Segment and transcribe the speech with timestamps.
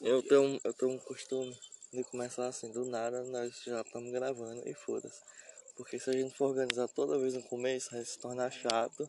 [0.00, 1.58] Eu tenho, eu tenho um costume
[1.92, 5.20] de começar assim, do nada, nós já estamos gravando e foda-se.
[5.76, 9.08] Porque se a gente for organizar toda vez no começo, vai se tornar chato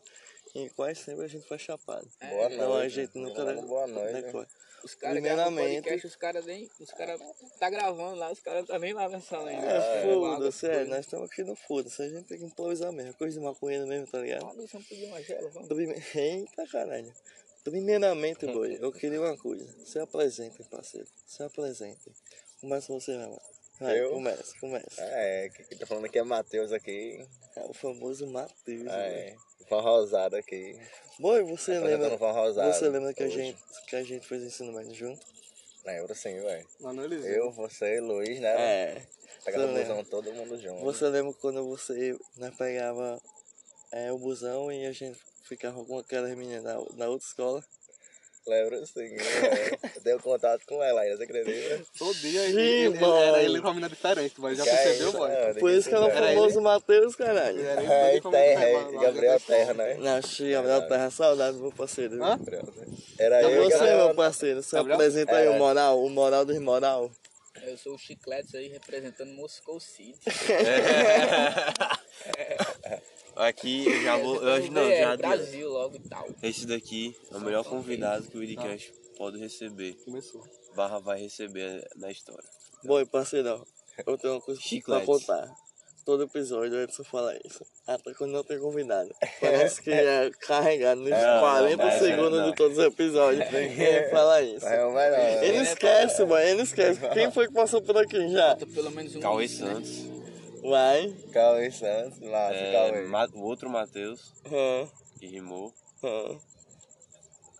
[0.54, 2.08] e quase sempre a gente faz chapado.
[2.20, 2.94] Boa Então a noite.
[2.94, 4.12] gente nunca Boa noite.
[4.22, 4.48] decora.
[4.84, 6.70] Os caras gravam Primeiramente- podcast, os caras nem.
[6.80, 7.20] Os caras
[7.58, 9.66] tá gravando lá, os caras tá nem lá na sala ainda.
[9.66, 13.38] É, foda-se, é, nós estamos aqui no foda-se, a gente tem que improvisar mesmo, coisa
[13.38, 14.46] de maconheiro mesmo, tá ligado?
[14.46, 15.68] Ah, deixa eu pedir uma gela, vamos.
[15.68, 15.94] Prime...
[16.14, 17.12] Eita caralho.
[17.64, 19.66] Primeiramente, boi, eu queria uma coisa.
[19.84, 21.06] Se apresentem, parceiro.
[21.26, 22.12] Se apresentem.
[22.60, 23.40] Começa você, meu mano.
[23.80, 24.10] Vai, Eu?
[24.10, 25.02] começa, começa.
[25.02, 27.24] É, que quem tá falando aqui é Matheus aqui.
[27.54, 28.86] É o famoso Matheus.
[28.88, 29.36] É,
[29.68, 30.78] Van Rosado aqui.
[31.18, 32.72] Boi, você Apresentando lembra.
[32.72, 35.26] Você lembra que a gente, que a gente fez ensino médio junto?
[35.84, 36.66] Lembro sim, velho.
[37.26, 38.48] Eu, você, Luiz, né?
[38.48, 39.02] É.
[39.44, 40.84] Pegava o busão todo mundo junto.
[40.84, 43.20] Você lembra quando você né, pegava
[43.92, 47.64] é, o busão e a gente ficava com aquelas meninas na, na outra escola?
[48.48, 49.78] Lembro sim, velho.
[49.94, 51.82] Eu tenho contato com ela ainda, você acredita?
[51.98, 53.16] todo dia ele, ele, mano.
[53.18, 55.34] era ele com uma mina diferente, mas já Que é percebeu, isso, mano?
[55.34, 55.54] mano?
[55.60, 57.60] Por isso que ela é o Era famoso Matheus, caralho.
[57.66, 60.22] Era ele É, com uma mina Terra, lá, Gabriel Terra, né?
[60.22, 62.24] Xi, Gabriel Terra, saudade, meu parceiro.
[62.24, 62.38] Hã?
[63.18, 64.06] Era É eu você, Gabriel.
[64.06, 64.62] meu parceiro.
[64.62, 64.94] Você Gabriel?
[64.96, 65.50] apresenta aí É.
[65.50, 67.10] o moral, o moral do moral.
[67.66, 70.14] Eu sou o Chicletes aí representando Moscow City.
[73.38, 74.42] Aqui eu já vou.
[74.42, 75.16] Eu acho não, É, já.
[75.16, 76.26] Brasil logo e tal.
[76.42, 79.94] Esse daqui é o melhor convidado que o Idcast pode receber.
[80.04, 80.44] Começou.
[80.74, 82.44] Barra vai receber na história.
[82.84, 83.64] Bom, parceirão,
[84.06, 85.48] eu tenho uma coisa pra contar.
[86.04, 87.62] Todo episódio o Edson fala isso.
[87.86, 89.14] Até quando não tem convidado.
[89.42, 92.50] Parece que é carregado nos Não, 40 não, mas- segundos não.
[92.50, 93.44] de todos os episódios.
[93.52, 94.66] Ele fala isso.
[94.66, 95.46] É né?
[95.46, 97.00] Ele esquece, mano, ele esquece.
[97.12, 98.56] Quem foi que passou por aqui já?
[98.56, 99.48] Pelo menos um Cauê né?
[99.48, 100.17] Santos.
[100.62, 101.12] Vai.
[101.32, 103.06] Cauê Santos, lá, é, Cauê.
[103.06, 105.72] Ma- o outro Matheus, Hã, que rimou.
[106.02, 106.38] hã.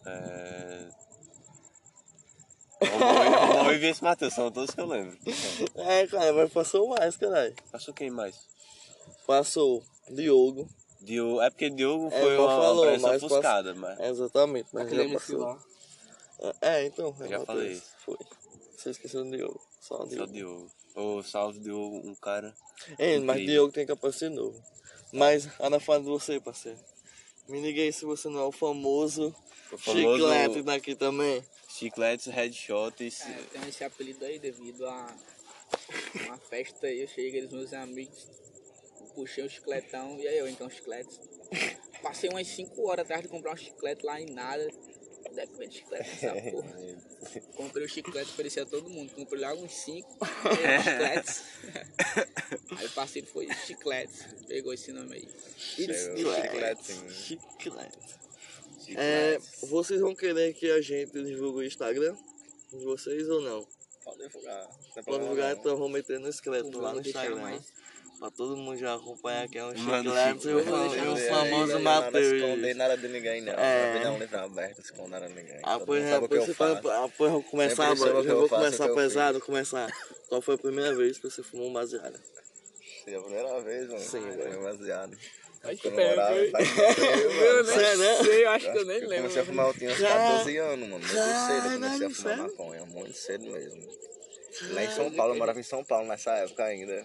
[0.07, 0.89] É...
[2.81, 5.17] Vamos ver esse Matheus, são todos que eu lembro.
[5.75, 7.55] É, cara, mas passou mais, caralho.
[7.73, 8.37] Passou quem mais?
[9.27, 10.69] Passou Diogo.
[11.01, 13.99] Diogo, é porque Diogo É, foi igual uma, falou, mas ofuscada, mas.
[14.01, 15.39] Exatamente, mas Aquele já passou.
[15.41, 15.59] lá.
[16.61, 17.15] É, então.
[17.19, 17.47] Eu é já Matheus.
[17.47, 17.93] falei isso.
[18.05, 18.17] Foi.
[18.77, 19.61] Você esqueceu do Diogo.
[19.81, 20.33] Só o Só Diogo.
[20.33, 20.71] Diogo.
[20.99, 22.53] Ô, salve Diogo, um cara.
[22.99, 23.55] Ei, mas Incrível.
[23.55, 24.61] Diogo tem que aparecer novo.
[25.13, 26.77] Mas, Ana, fala de você, parceiro.
[27.49, 29.33] Me liga aí se você não é o famoso,
[29.71, 31.45] O famoso chiclete daqui também.
[31.69, 33.21] Chicletes Headshots.
[33.21, 35.17] É, eu tenho esse apelido aí devido a
[36.27, 37.01] uma festa aí.
[37.03, 38.27] Eu cheguei os meus amigos,
[39.15, 41.17] puxei um chicletão e aí eu então chiclete.
[42.03, 44.69] Passei umas 5 horas atrás de comprar um chiclete lá em nada.
[45.35, 46.77] Deve comer chiclete essa porra.
[47.57, 49.13] Comprei o chiclete, ofereci a todo mundo.
[49.15, 50.09] Comprei logo uns 5
[50.83, 51.43] chicletes.
[52.77, 54.27] aí o parceiro foi chicletes.
[54.47, 55.29] Pegou esse nome aí.
[55.57, 57.11] Chicletinho.
[57.11, 57.99] Chiclete.
[58.97, 62.17] É, vocês vão querer que a gente divulgue o Instagram
[62.73, 63.67] de vocês ou não?
[64.03, 64.67] Pode divulgar.
[65.05, 67.43] Pode divulgar, então vou meter no esqueleto lá no deixar Instagram.
[67.43, 67.63] mais.
[68.19, 71.17] Pra todo mundo já acompanhar que é um Mano, chiclete e o, e o Não
[71.17, 72.77] famoso Não esconder Matheus.
[72.77, 73.53] nada de ninguém, não.
[73.53, 73.97] É.
[73.97, 74.05] É.
[74.05, 75.61] Não, um livro aberto, não esconde nada de ninguém.
[75.63, 76.83] Ah, Todo pois mundo é, que pois eu você faço.
[76.83, 79.93] tá, ah, pois eu vou começar, soube eu vou começar pesado, começar.
[80.29, 82.19] Qual foi a primeira vez que você fumou um baseado?
[83.05, 84.01] Sim, a primeira vez, mano.
[84.01, 84.63] Sim, Foi velho.
[84.65, 85.17] baseado.
[85.63, 86.53] Acho que Eu eu mano.
[87.77, 88.23] nem né?
[88.25, 89.17] sei, eu acho que eu nem Eu lembro.
[89.17, 91.05] comecei a fumar, eu tinha uns Cara- 14 anos, mano.
[91.07, 92.87] Muito cedo eu comecei a fumar maconha.
[92.87, 93.89] Muito cedo mesmo.
[94.73, 97.05] Lá em São Paulo, eu morava em São Paulo nessa época ainda.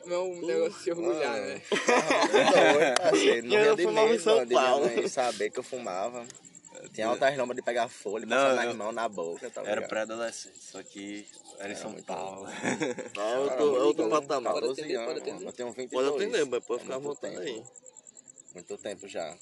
[0.06, 1.62] Não é um negócio de se orgulhar, né?
[1.70, 3.46] Doido, parceiro.
[3.48, 4.84] Morria Eu de fumava em medo, São de minha Paulo.
[4.86, 6.26] mãe saber que eu fumava.
[6.82, 9.48] Eu tinha altas normas de pegar folha e Não, passar nas eu- mãos na boca,
[9.50, 11.26] tá Era pré-adolescente, só que
[11.58, 12.46] era em São muito Paulo.
[13.16, 14.52] É outro, é outro patamar.
[14.52, 15.46] Pode 14 atender, anos, pode atender.
[15.46, 15.90] Eu tenho 22.
[16.10, 17.46] Pode atender, mas pode É ficar à muito vontade tempo.
[17.48, 17.64] aí.
[18.54, 19.34] Muito tempo já.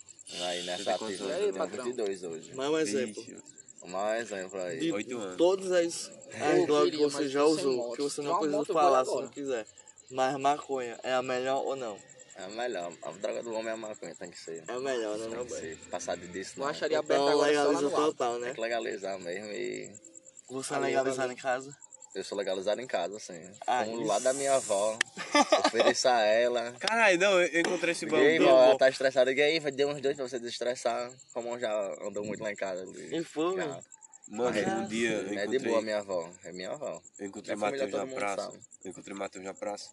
[0.42, 1.84] Aí nessa ativa, eu tenho patrão?
[1.84, 2.54] 22 hoje.
[2.54, 3.24] Mais um exemplo.
[3.86, 4.78] Mais exemplo aí.
[4.78, 5.36] De Oito anos.
[5.36, 9.04] todas as, as Eu drogas que você já usou, que você não precisa eu falar
[9.04, 9.66] se não quiser.
[10.12, 11.98] Mas maconha é a melhor ou não?
[12.36, 12.92] É a melhor.
[13.02, 14.62] A droga do homem é a maconha, tem que ser.
[14.68, 15.78] É a melhor, né, Tem ser.
[15.90, 16.70] Passar de disso Não não.
[16.70, 18.54] acharia aberto Então lá legaliza total, Tem né?
[18.54, 19.90] que legalizar mesmo e
[20.50, 21.74] Você é legalizado em casa?
[22.14, 23.40] eu sou legalizado em casa, assim.
[23.66, 24.04] Ah, do isso.
[24.04, 24.98] lado da minha avó,
[25.64, 26.72] ofereço a ela.
[26.78, 29.32] Caralho, não, eu encontrei esse E aí, vó, ela tá estressada.
[29.32, 31.10] E aí, vai dar uns dois pra você desestressar.
[31.32, 31.72] Como já
[32.06, 32.82] andou muito lá em casa.
[32.82, 33.16] ali.
[33.16, 33.56] E foi?
[33.56, 33.80] Já.
[34.32, 36.30] Mano, um dia eu É de encontrei, boa minha avó.
[36.42, 37.02] É minha avó.
[37.18, 38.42] eu encontrei família Matheus na todo mundo praça.
[38.50, 38.58] sabe.
[38.84, 39.90] Eu encontrei Matheus na praça.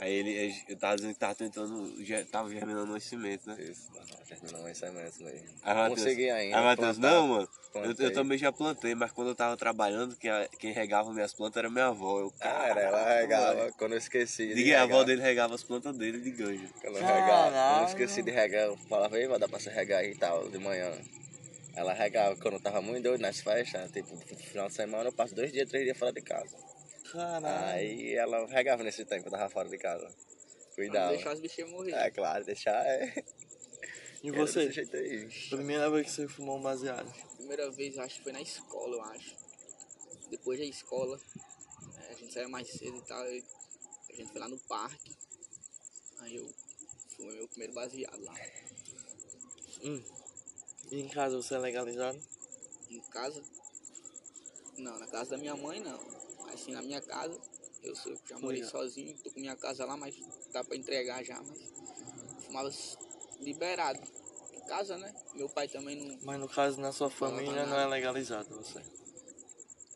[0.00, 3.56] Aí ele, eu tava dizendo que tava tentando, já, tava germinando uma cimento, né?
[3.60, 3.90] Isso,
[4.28, 5.42] terminou um ensaimento aí.
[5.62, 6.56] Aí Matheus, Consegui ainda.
[6.56, 10.30] aí Matheus, não, mano, eu, eu também já plantei, mas quando eu tava trabalhando, quem,
[10.60, 12.20] quem regava minhas plantas era minha avó.
[12.20, 13.54] Eu, Cara, ela "Caralho, regava.
[13.56, 14.46] mano." Quando eu esqueci.
[14.46, 16.68] de Diga, a avó regar- dele regava as plantas dele de ganja.
[16.80, 19.68] Quando eu, regava, quando eu esqueci de regar, eu falava, ei, vai dar pra você
[19.68, 20.92] regar aí e tal, de manhã.
[21.78, 25.12] Ela regava quando eu tava muito doido nas festas, tipo, no final de semana eu
[25.12, 26.56] passo dois dias, três dias fora de casa.
[27.12, 27.46] Caralho.
[27.46, 30.08] Aí ela regava nesse tempo que eu tava fora de casa.
[30.08, 31.12] Não Cuidava.
[31.12, 31.92] deixar as bichinhas morrer.
[31.92, 33.22] É claro, deixar é.
[34.24, 34.68] E Era você?
[35.50, 37.08] Primeira vez que você fumou um baseado.
[37.36, 39.36] Primeira vez, acho que foi na escola, eu acho.
[40.28, 41.20] Depois da escola,
[41.96, 43.44] eh, a gente saía mais cedo e tal, e
[44.10, 45.16] a gente foi lá no parque.
[46.18, 46.52] Aí eu
[47.14, 48.34] fumei meu primeiro baseado lá.
[49.84, 50.17] Hum.
[50.90, 52.18] E em casa você é legalizado?
[52.90, 53.42] Em casa,
[54.78, 55.98] não, na casa da minha mãe não.
[56.46, 57.38] Mas sim na minha casa,
[57.82, 58.70] eu sou, já morei Legal.
[58.70, 60.14] sozinho, tô com minha casa lá, mas
[60.52, 61.58] dá pra entregar já, mas
[62.46, 62.70] fumava
[63.40, 64.00] liberado.
[64.52, 65.14] Em casa, né?
[65.34, 66.18] Meu pai também não.
[66.22, 68.82] Mas no caso, na sua família não é legalizado você.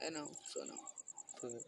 [0.00, 0.76] É não, sou não.
[1.42, 1.64] Vendo?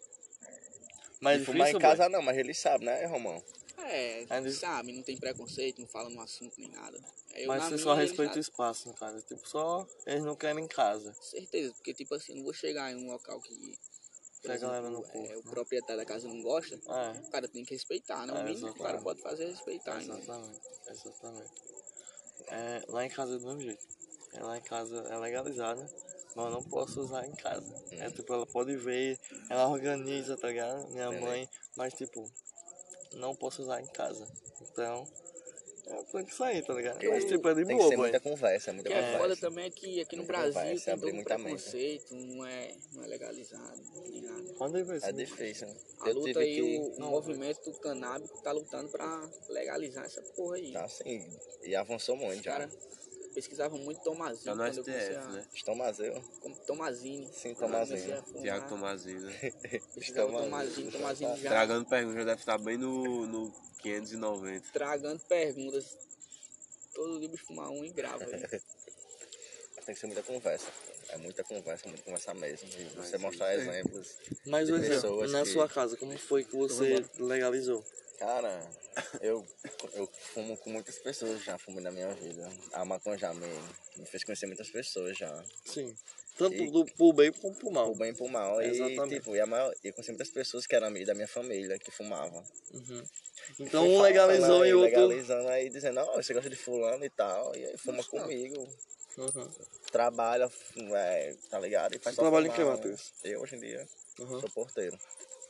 [1.20, 3.42] Mas E fumar em casa não, mas ele sabe, né, Romão?
[3.86, 6.98] É, Aí sabe, não tem preconceito, não fala no assunto nem nada.
[7.34, 9.20] Eu, Mas você minha, só respeita o espaço, no caso.
[9.22, 11.14] Tipo, só eles não querem em casa.
[11.20, 13.78] Certeza, porque tipo assim, não vou chegar em um local que,
[14.44, 15.50] exemplo, não curte, é, o né?
[15.50, 18.32] proprietário da casa não gosta, É, o cara tem que respeitar, né?
[18.32, 19.04] O É, mínimo que o cara exatamente.
[19.04, 19.94] pode fazer é respeitar.
[19.96, 20.18] né?
[20.18, 20.60] exatamente.
[20.88, 21.52] Exatamente.
[22.48, 23.86] É, lá em casa é do mesmo jeito.
[24.32, 25.88] É, lá em casa é legalizada,
[26.34, 27.72] mas eu não posso usar em casa.
[27.92, 30.88] É tipo, ela pode ver, ela organiza, tá ligado?
[30.90, 32.28] Minha mãe, mas tipo,
[33.16, 34.26] não posso usar em casa.
[34.60, 35.06] Então,
[35.86, 36.94] é, que sair, tá ligado?
[36.94, 38.08] Porque Mas tipo, é de Tem que boa, ser boy.
[38.10, 39.18] muita conversa, muita que é conversa.
[39.18, 41.44] foda também é que aqui no Muita Brasil conversa, tem todo muita mente.
[41.44, 44.82] preconceito, não é, não é legalizado, nem nada.
[44.84, 45.12] Ver, É sim.
[45.12, 45.68] difícil.
[46.00, 46.62] A Eu luta tive aí, que.
[46.62, 50.72] o, o movimento canábico tá lutando pra legalizar essa porra aí.
[50.72, 51.28] Tá assim,
[51.62, 52.52] e avançou muito Os já.
[52.52, 52.72] caras
[53.34, 55.24] pesquisavam muito Tomazine Tá no STF, a...
[55.28, 55.44] né?
[55.52, 56.24] Estomazeu.
[56.40, 57.28] como Tomazine.
[57.34, 59.32] Sim, fumar, Tiago Tomazina.
[59.94, 60.44] Pesquisava Tomazine.
[60.50, 64.66] Tomazine, Tomazine já Tragando perguntas já deve estar bem no, no 590.
[64.72, 65.98] tragando perguntas.
[66.94, 68.42] Todo dia bicho fumar um e grava aí.
[69.84, 70.66] Tem que ser muita conversa.
[71.10, 72.66] É muita conversa, muita conversa mesmo.
[72.78, 74.16] E você mostrar exemplos.
[74.46, 77.84] Mas, de exemplo, pessoas na que- sua casa, como foi que você legalizou?
[78.24, 78.70] Cara,
[79.20, 79.46] eu,
[79.92, 82.50] eu fumo com muitas pessoas já, fumei na minha vida.
[82.72, 83.46] A maconha já me,
[83.98, 85.44] me fez conhecer muitas pessoas já.
[85.66, 85.94] Sim.
[86.38, 87.88] Tanto E- do, pro bem como pro mal.
[87.88, 88.62] Por bem e por mal.
[88.62, 89.16] E, Exatamente.
[89.16, 92.42] tipo, e a maior, eu conheci muitas pessoas que eram da minha família, que fumavam.
[92.72, 93.04] Uhum.
[93.60, 95.06] Então um legalizou aí, e o outro.
[95.06, 97.54] Legalizando aí, dizendo, ó, você gosta de fulano e tal.
[97.54, 98.08] E aí fuma Nossa.
[98.08, 98.66] comigo.
[99.18, 99.50] Uhum.
[99.92, 100.50] Trabalha,
[100.94, 101.94] é, tá ligado?
[101.94, 102.76] E faz Você trabalha em só que, fumar.
[102.78, 103.12] Matheus?
[103.22, 103.86] Eu, hoje em dia,
[104.18, 104.40] Uhum.
[104.40, 104.98] sou porteiro.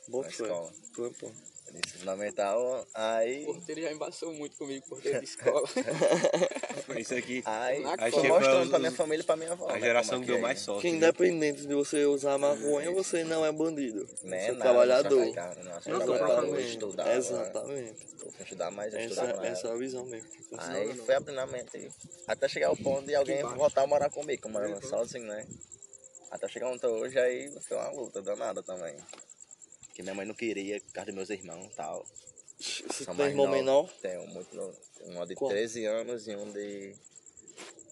[0.09, 0.73] Boa na escola.
[0.93, 1.31] Pô.
[1.73, 3.43] Ensino fundamental, aí...
[3.43, 5.67] O porteiro já embaçou muito comigo, porteiro de escola.
[6.97, 9.69] Isso aqui, Aí, Na tô mostrando Os- pra minha família e pra minha avó.
[9.69, 10.41] a né, geração como que é deu é.
[10.41, 10.81] mais sorte.
[10.83, 10.97] Que né?
[10.97, 14.07] independente de você usar maconha, você não é bandido.
[14.23, 15.33] Né, Você é trabalhador.
[15.33, 18.07] cara, não, você Não, vai tô estudar, Exatamente.
[18.19, 20.29] Vou estudar mais, eu Essa, estudava na essa é a visão mesmo.
[20.29, 21.91] que Aí não- foi abrindo a mente.
[22.27, 25.45] Até chegar ao ponto de alguém voltar a morar comigo, como eu morava sozinho, né?
[26.31, 28.95] Até chegar onde tô hoje, aí foi uma luta danada também.
[29.95, 32.05] Que minha mãe não queria, por causa dos meus irmãos e tal.
[32.59, 33.59] Você São tem mais irmão novos.
[33.59, 33.89] menor?
[34.01, 34.75] Tenho muito novo.
[35.07, 35.49] Um de Qual?
[35.49, 36.93] 13 anos e um de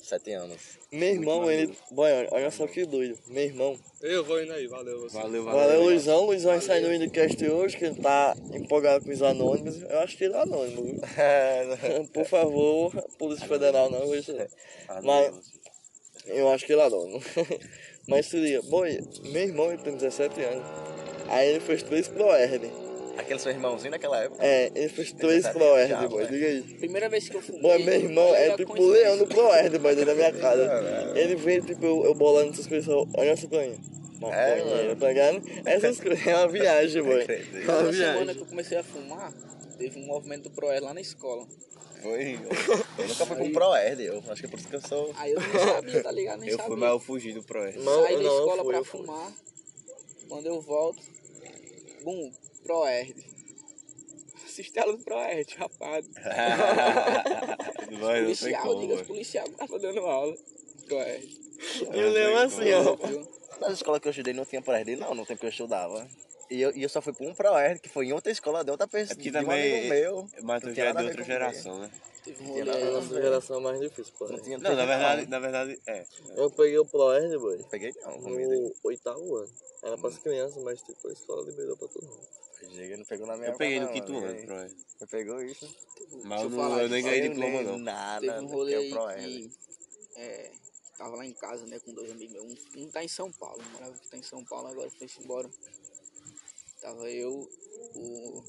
[0.01, 0.59] 7 anos.
[0.91, 1.75] Meu irmão, ele.
[1.91, 3.17] Boy, olha- olha só que doido.
[3.27, 3.79] Meu irmão.
[4.01, 4.99] Eu vou indo aí, valeu.
[5.01, 5.15] Você.
[5.17, 5.83] Valeu, Valeu, valeu.
[5.83, 6.25] Luizão.
[6.25, 9.81] Luizão vai sair no Windcast hoje, que ele tá empolgado com os anônimos.
[9.81, 10.99] Eu acho que ele é anônimo, viu?
[12.13, 14.21] Por favor, Polícia Federal não, viu?
[15.03, 15.33] Mas
[16.25, 17.21] eu acho que ele é anônimo.
[18.07, 18.99] Mas seria, boy,
[19.31, 20.65] meu irmão ele tem 17 anos.
[21.33, 22.71] Aí ele fez três ProErd.
[23.17, 24.43] Aquele seu irmãozinho naquela época.
[24.43, 26.23] É, ele fez três 17 ProErd, já, boy.
[26.23, 26.29] né?
[26.31, 26.61] Diga aí.
[26.79, 27.61] Primeira vez que eu fumei.
[27.61, 31.13] Boy, meu irmão é tipo o leão do ProErd, boy, dentro da minha casa.
[31.15, 33.75] Ele vê, tipo, eu, eu bolando essas coisas, só, olha essa coinha.
[34.19, 34.95] Maconheiro, mano.
[34.95, 35.43] tá ligado?
[35.65, 37.21] Essas coisas, é uma viagem, boy.
[37.21, 37.55] Acredito.
[37.57, 38.35] É uma Na semana viagem.
[38.35, 39.33] que eu comecei a fumar,
[39.77, 41.45] teve um movimento do Proer lá na escola.
[42.01, 42.33] Foi.
[42.97, 45.11] Eu nunca fui com Proerd, eu acho que é por isso que eu sou.
[45.15, 46.39] Aí eu nem sabia, tá ligado?
[46.41, 46.71] Nem Eu sabia.
[46.71, 47.79] fui, mas eu fugi do Proerd.
[47.79, 48.99] Não, Saí da não, escola fui, pra fui.
[49.05, 49.31] fumar.
[50.27, 51.01] Quando eu volto,
[52.03, 52.31] bum,
[52.63, 53.15] Proerd.
[54.45, 56.05] Assisti a aula do Proerd, rapaz.
[57.99, 60.37] Vai, Policial, como, diga, policial tava dando aula.
[60.87, 61.37] Proerd.
[61.93, 62.95] Eu lembro assim, ó.
[63.07, 63.27] Viu?
[63.59, 66.07] Na escola que eu estudei não tinha Proerd, não, no tempo que eu estudava.
[66.53, 68.69] E eu, e eu só fui pra um Proerd, que foi em outra escola de
[68.69, 69.17] outra pessoa.
[69.19, 70.29] É um também- amigo meu.
[70.43, 71.89] Mas tu Não já é de outra geração, né?
[72.23, 74.27] Teve um nossa geração é mais difícil, pô.
[74.29, 76.05] Não tinha Não, na verdade, na verdade, é.
[76.37, 79.49] Eu peguei o ProErd, boy, peguei não, no oitavo ano.
[79.81, 82.27] Era pras crianças, mas tipo, a escola liberou pra todo mundo.
[82.71, 84.75] Chega, não pegou na minha Eu peguei no quinto ano, Proerd.
[84.99, 85.75] Você pegou isso?
[86.23, 87.77] Mas eu, eu não, eu nem ganhei Eu diploma, não.
[87.79, 89.51] Nada, Teve um que rolê é que
[90.15, 90.51] é,
[90.97, 92.45] tava lá em casa, né, com dois amigos meus.
[92.45, 95.09] Um, um tá em São Paulo, um morava que tá em São Paulo, agora foi
[95.19, 95.49] embora.
[96.83, 97.49] Tava eu,
[97.95, 98.43] o.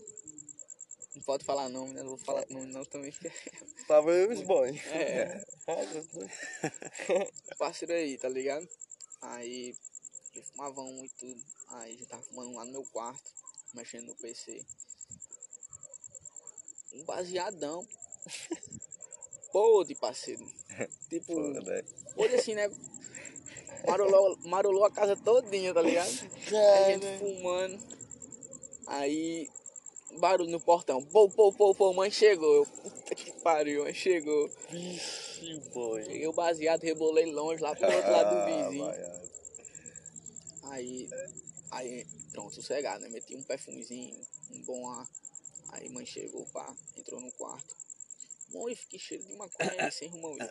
[1.14, 2.02] Não pode falar nome, né?
[2.02, 3.14] Não vou falar nome não também.
[3.86, 4.76] Tava eu e os boys.
[4.88, 5.76] É, Ah,
[7.56, 8.68] parceiro aí, tá ligado?
[9.22, 9.72] Aí
[10.34, 11.40] ele fumava um e tudo.
[11.68, 13.22] Aí a gente tava fumando lá no meu quarto,
[13.72, 14.66] mexendo no PC.
[16.92, 17.86] Um baseadão.
[19.52, 20.44] Pô, de parceiro.
[21.08, 21.84] Tipo, Foda.
[22.16, 22.68] Hoje assim, né?
[23.86, 26.08] Marolou, marolou a casa todinha, tá ligado?
[26.08, 27.93] A gente fumando.
[28.86, 29.48] Aí,
[30.18, 31.02] barulho no portão.
[31.04, 32.54] Pô, pô, pô, pô, mãe chegou.
[32.54, 34.50] Eu, puta que pariu, mãe chegou.
[34.70, 36.04] Vixe, boy.
[36.04, 38.94] Peguei o baseado, rebolei longe lá pro outro lado do Ah, vizinho.
[40.64, 41.08] Aí,
[41.70, 43.08] aí, pronto, sossegado, né?
[43.08, 45.08] Meti um perfumezinho, um bom ar.
[45.68, 47.74] Aí mãe chegou, pá, entrou no quarto.
[48.48, 50.36] Bom, e fiquei cheiro de maconha aí, sem rumo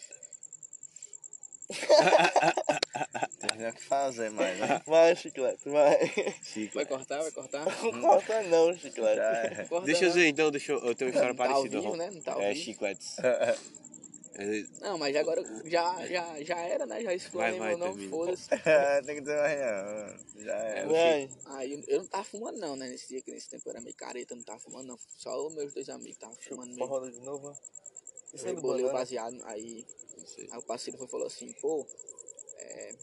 [3.58, 4.82] nem o que fazer mais, né?
[4.86, 5.98] Vai, chiclete, vai.
[6.44, 6.76] Chico.
[6.76, 7.66] Vai cortar, vai cortar?
[7.84, 9.20] Não corta não, chiclete.
[9.20, 9.66] É.
[9.66, 10.16] Corta Deixa eu não.
[10.16, 11.78] ver então, deixa eu, eu tenho uma história Tá ao parecida.
[11.80, 11.96] vivo, Ron.
[11.98, 12.12] né?
[12.12, 12.66] Não tá ao É, vivo.
[12.66, 13.20] chicletes.
[13.20, 13.58] É,
[14.82, 17.02] Não, mas agora já, já, já era, né?
[17.04, 18.10] Já Vai, vai, nome, termina.
[18.10, 18.50] foda-se.
[19.06, 20.44] Tem que ter mais não.
[20.44, 20.86] Já é.
[20.88, 21.30] Vai.
[21.46, 22.90] Aí eu, eu não tava fumando não, né?
[22.90, 25.00] Nesse dia que nesse tempo eu era meio careta, não tava fumando não.
[25.18, 26.86] Só os meus dois amigos estavam fumando mesmo.
[26.86, 27.56] Roda de novo.
[28.34, 29.00] Isso é Eu do bolei o banana.
[29.02, 29.86] baseado, aí,
[30.18, 31.86] não aí o parceiro foi, falou assim, pô,
[32.58, 32.96] é...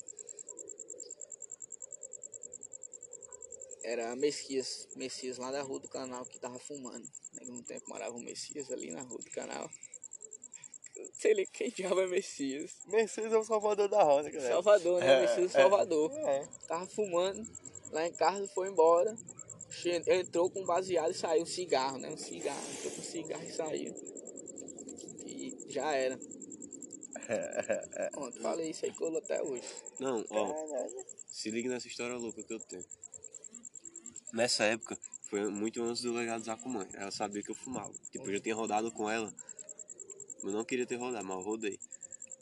[3.90, 7.04] Era Messias, Messias lá da rua do canal que tava fumando.
[7.42, 9.68] No tempo morava um Messias ali na rua do canal.
[10.94, 12.70] Eu não sei nem quem diabo é Messias.
[12.86, 14.54] Mercedes é o salvador da roda, galera.
[14.54, 15.22] Salvador, né?
[15.22, 16.12] Messias Salvador.
[16.12, 16.46] É.
[16.68, 17.44] Tava fumando
[17.90, 19.16] lá em casa, foi embora.
[20.06, 22.10] Entrou com baseado e saiu um cigarro, né?
[22.10, 22.70] Um cigarro.
[22.70, 23.94] Entrou com cigarro e saiu.
[25.26, 26.16] E já era.
[28.12, 29.66] Pronto, falei isso aí colou até hoje.
[29.98, 30.54] Não, ó,
[31.28, 32.84] se liga nessa história louca que eu tenho.
[34.32, 36.88] Nessa época, foi muito antes do legado usar com mãe.
[36.94, 37.92] Ela sabia que eu fumava.
[38.10, 39.32] Tipo, eu já tinha rodado com ela.
[40.42, 41.78] Eu não queria ter rodado, mas eu rodei.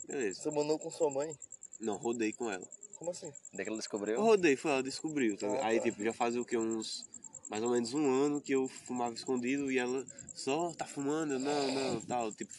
[0.06, 0.40] Beleza.
[0.42, 1.36] Você mandou com sua mãe?
[1.80, 2.66] Não, rodei com ela.
[2.96, 3.26] Como assim?
[3.52, 4.20] Onde é que ela Eu descobriu?
[4.20, 5.36] rodei, foi ela descobriu.
[5.36, 5.46] tá?
[5.60, 5.84] Ah, Aí, tá.
[5.84, 6.56] tipo, já fazia o que?
[6.56, 7.04] Uns.
[7.48, 10.04] Mais ou menos um ano que eu fumava escondido e ela
[10.34, 12.52] só tá fumando, eu, não, não, tal, tipo,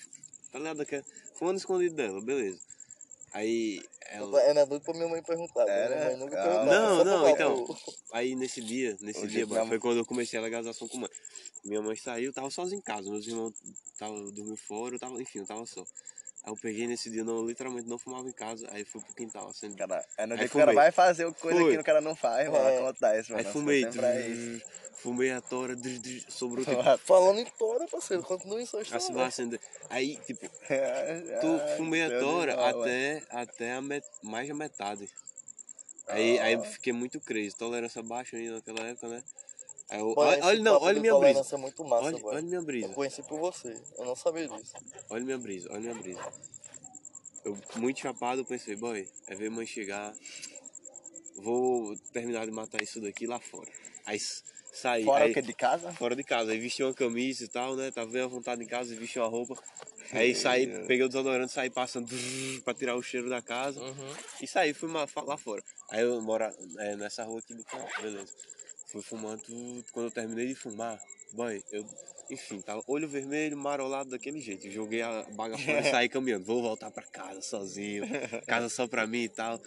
[0.52, 0.84] tá ligado?
[0.86, 1.04] Que-
[1.36, 2.60] Fumando escondido dela, beleza.
[3.32, 4.42] Aí ela.
[4.42, 5.66] Era doido pra minha mãe perguntar.
[5.66, 5.72] né?
[5.72, 5.96] Era?
[5.96, 6.66] Minha mãe nunca perguntou.
[6.66, 7.78] Não, não, então.
[8.12, 11.10] Aí nesse dia, nesse Hoje dia, minha foi quando eu comecei a legalização com mãe.
[11.64, 13.54] Minha mãe saiu, tava sozinho em casa, meus irmãos
[13.92, 15.86] estavam dormindo fora, eu tava, enfim, eu tava só.
[16.44, 19.50] Aí eu peguei nesse dia, não, literalmente não fumava em casa, aí fui pro quintal,
[19.50, 19.76] acendi.
[19.76, 21.74] Cara, é no Aí dia que o cara vai fazer coisa Fui.
[21.74, 22.66] que o cara não faz, mano.
[22.68, 22.78] É.
[22.80, 23.46] Acontece, mano.
[23.46, 23.86] Aí fumei,
[24.96, 29.06] fumei a tora, drr, drr, sobrou tipo, Falando em tora, parceiro, continua isso a história.
[29.06, 29.60] se vai acender.
[29.90, 35.10] Aí, tipo, Ai, tu fumei a tora até, até a met, mais da metade.
[36.08, 39.24] Aí, aí eu fiquei muito crazy, tolerância baixa ainda naquela época, né?
[39.90, 41.56] Aí eu, olha, não, olha minha brisa.
[41.56, 42.94] é muito massa, Olha, olha minha Eu brisa.
[42.94, 44.74] conheci por você, eu não sabia disso.
[45.10, 46.22] Olha minha brisa, olha minha brisa.
[47.44, 50.14] Eu, muito chapado, eu pensei, boy, é ver mãe chegar,
[51.38, 53.72] vou terminar de matar isso daqui lá fora.
[54.06, 54.20] Aí
[54.72, 55.42] saí, Fora aí, o que?
[55.42, 55.92] De casa?
[55.94, 57.90] fora de casa, aí vesti uma camisa e tal, né?
[57.90, 59.56] Tava bem à vontade em casa, vesti uma roupa.
[60.12, 62.08] Aí saí, peguei o desodorante, saí passando
[62.66, 63.80] pra tirar o cheiro da casa.
[64.42, 65.64] E saí, fui lá fora.
[65.92, 66.46] Aí eu moro
[66.80, 68.34] é, nessa rua aqui do canto, beleza.
[68.92, 69.42] Fui fumando.
[69.92, 71.00] Quando eu terminei de fumar,
[71.34, 71.86] boy, eu.
[72.32, 74.70] Enfim, tava olho vermelho, marolado daquele jeito.
[74.70, 76.46] Joguei a baga fora e saí caminhando.
[76.46, 78.04] Vou voltar pra casa sozinho.
[78.46, 79.60] Casa só pra mim e tal.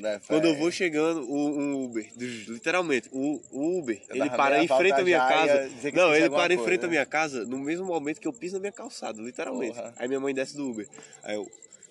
[0.00, 4.62] Dá Quando eu vou chegando, o, um Uber, literalmente, o, o Uber, Eu ele para
[4.62, 5.70] em frente à minha casa.
[5.92, 8.60] Não, ele para em frente à minha casa no mesmo momento que eu piso na
[8.60, 9.74] minha calçada, literalmente.
[9.74, 9.92] Porra.
[9.96, 10.88] Aí minha mãe desce do Uber.
[11.24, 11.50] Aí eu,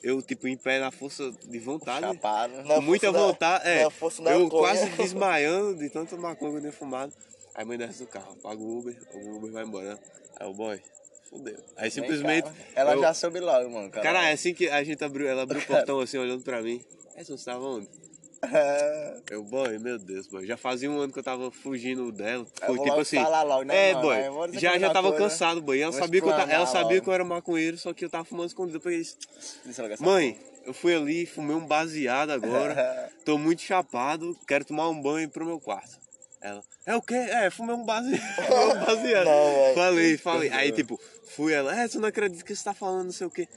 [0.10, 2.02] eu tipo, em pé na força de vontade.
[2.02, 2.64] Chapado.
[2.64, 3.84] Com muita da- vontade, é.
[3.86, 7.14] Eu quase desmaiando de tanto maconha que eu tinha fumado.
[7.56, 9.96] Aí a mãe desce do carro, paga o Uber, o Uber vai embora.
[9.96, 10.00] né?
[10.40, 10.80] Aí o boy,
[11.30, 11.58] fudeu.
[11.76, 12.48] Aí simplesmente.
[12.76, 13.90] Ela eu- já soube logo, mano.
[13.90, 16.82] Cara, é assim que a gente abriu, ela abriu o portão assim, olhando pra mim.
[17.16, 17.88] É, você tava onde?
[19.30, 20.46] Eu, boy, meu Deus, boy.
[20.46, 22.46] Já fazia um ano que eu tava fugindo dela.
[22.66, 23.18] Foi tipo assim.
[23.66, 24.52] né, é, mano?
[24.52, 24.60] boy.
[24.60, 25.80] Já, já tava coisa, cansado, boy.
[25.80, 28.48] Ela sabia, que eu, ela sabia que eu era maconheiro, só que eu tava fumando
[28.48, 28.82] escondido.
[28.84, 33.12] Logo essa Mãe, eu fui ali, fumei um baseado agora.
[33.26, 35.98] Tô muito chapado, quero tomar um banho pro meu quarto.
[36.40, 37.16] Ela, é o quê?
[37.16, 38.22] É, fumei um baseado.
[38.22, 39.26] Um baseado.
[39.26, 40.50] Não, falei, falei.
[40.52, 41.00] Aí, tipo,
[41.36, 43.48] fui ela, é, você não acredita que você tá falando não sei o quê.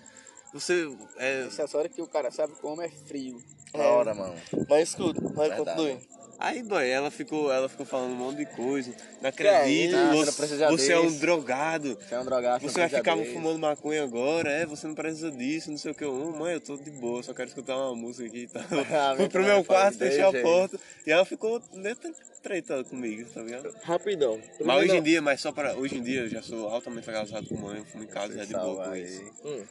[0.53, 1.47] Você, é...
[1.47, 3.41] Essa hora que o cara sabe como é frio.
[3.75, 4.35] Na hora, mano.
[4.69, 5.71] Mas escuta, vai Verdade.
[5.71, 5.99] concluir.
[6.43, 8.91] Aí, boy, ela ficou, ela ficou falando um monte de coisa.
[9.21, 10.33] Não acredito, isso?
[10.33, 11.99] você, Não você é um drogado.
[12.01, 12.63] Você é um drogado.
[12.67, 14.65] Você vai ficar fumando maconha agora, é?
[14.65, 16.03] Você não precisa disso, não sei o que.
[16.03, 18.63] Ô, mãe, eu tô de boa, só quero escutar uma música aqui e tal.
[18.91, 22.11] Ah, Fui pro minha meu quarto, desse fechei a porta e ela ficou dentro
[22.43, 23.75] treta comigo, tá ligado?
[23.83, 24.41] Rapidão.
[24.65, 25.75] Mas hoje em dia, mas só para.
[25.77, 28.47] Hoje em dia eu já sou altamente casado com mãe, eu fumo em casa já
[28.47, 29.23] de boa com isso.
[29.45, 29.63] Hum,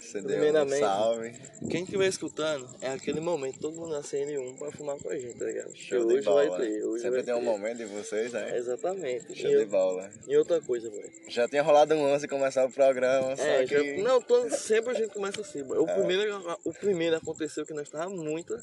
[0.00, 1.32] Você Primeiramente- salve.
[1.70, 5.38] quem estiver escutando, é aquele momento, todo mundo acende um pra fumar com a gente,
[5.38, 5.74] tá ligado?
[5.76, 6.48] Show hoje de bola.
[6.50, 7.44] vai ter, hoje Sempre vai tem um ter.
[7.44, 8.56] momento de vocês, né?
[8.56, 9.26] Exatamente.
[9.34, 10.10] Show E, de eu- bola.
[10.26, 11.10] e outra coisa, velho.
[11.28, 13.96] Já tinha rolado um antes de começar o programa, só É, que...
[13.96, 15.78] já, não, todo, sempre a gente começa assim, boy.
[15.78, 18.54] O, primeiro, o primeiro aconteceu que nós tava muito.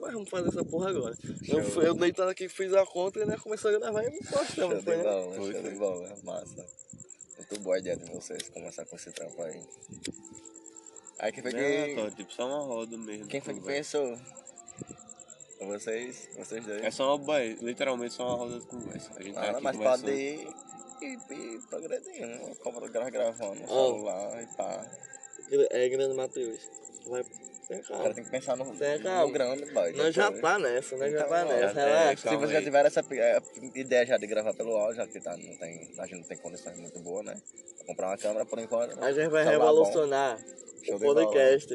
[0.00, 1.14] Mas vamos fazer essa porra agora.
[1.48, 4.22] Eu, fui- eu deitado aqui, fiz a conta e nós começamos a gravar e não
[4.22, 5.02] Show postamos, de né?
[5.02, 6.16] bola, show de bola.
[6.22, 6.66] Massa.
[7.38, 9.60] Muito boa a ideia de vocês começar com esse trampo aí.
[11.20, 11.76] Aí quem foi Não é que...
[11.82, 13.26] aleatório, tipo, só uma roda mesmo.
[13.26, 14.16] Quem foi que pensou?
[15.60, 16.82] Vocês, vocês dois.
[16.82, 19.10] É só uma, literalmente só uma roda de conversa.
[19.16, 20.02] A gente tá Ah, aqui mas conversando.
[20.06, 20.48] pode ir
[21.02, 22.56] e, e progredindo.
[22.60, 23.86] Como gra- gravando no Ó.
[23.92, 24.86] celular e pá.
[25.70, 26.60] É grande Matheus.
[27.06, 27.24] Vai.
[27.86, 29.92] Cara tem que pensar no, no grande boy.
[29.92, 32.28] Nós já tá nessa, nós já tá nessa, é, relaxa.
[32.28, 33.04] Se você já tiver essa
[33.74, 36.36] ideia já de gravar pelo áudio, já que tá, não tem, a gente não tem
[36.38, 37.40] condições muito boas, né?
[37.76, 38.98] Vou comprar uma câmera por enquanto.
[39.00, 40.36] A gente vai revolucionar
[40.82, 41.74] Show o podcast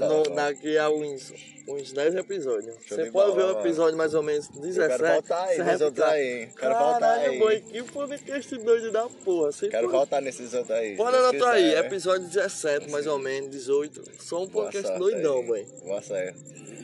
[0.00, 1.32] no, daqui a uns,
[1.68, 2.74] uns 10 episódios.
[2.84, 4.78] Show Você de pode bola, ver o episódio mais ou menos 17.
[4.78, 6.46] Eu quero voltar aí, outros ficar, aí.
[6.58, 7.38] Quero voltar Caralho, aí.
[7.38, 9.52] boy, que podcast doido da porra.
[9.52, 10.96] Você Quero pode- voltar nesses outros aí.
[10.96, 11.84] Pode anotar aí, quiser.
[11.86, 14.02] episódio 17, mais ou menos, 18.
[14.20, 15.64] Só um podcast doidão, boy.
[15.84, 16.34] Boa sorte.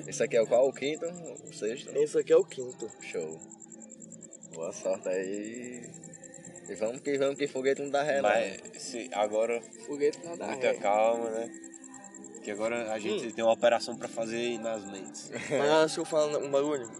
[0.06, 0.68] Esse aqui é o qual?
[0.68, 1.04] O quinto?
[1.06, 1.94] O sexto?
[1.96, 2.90] Esse aqui é o quinto.
[3.02, 3.38] Show.
[4.54, 5.82] Boa sorte aí.
[6.68, 8.28] E vamos que vamos que foguete não dá ré, não.
[8.28, 10.74] Mas se, agora, Foguete não dá muita ré.
[10.74, 11.50] calma, né?
[12.42, 15.30] Que agora a gente tem uma operação pra fazer aí nas mentes.
[15.50, 16.90] Mas deixa eu falar um bagulho.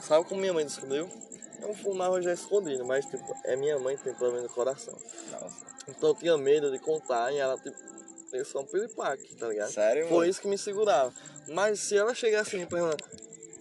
[0.00, 1.08] Sabe como minha mãe descobriu?
[1.60, 4.98] Eu fumava já escondido, mas tipo, é minha mãe que tem problema no coração.
[5.30, 5.64] Nossa.
[5.86, 7.76] Então eu tinha medo de contar e ela tipo,
[8.32, 9.70] tem só um piripaque, tá ligado?
[9.70, 10.30] Sério, Foi mano?
[10.30, 11.14] isso que me segurava.
[11.46, 12.96] Mas se ela chegasse mim e perguntar,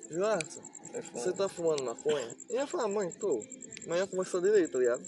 [0.10, 1.24] Jonathan, Você fuma?
[1.24, 2.36] você tá fumando maconha?
[2.50, 3.44] Eu ia falar, mãe, tô.
[3.88, 5.04] Mas ia conversar direito, tá ligado?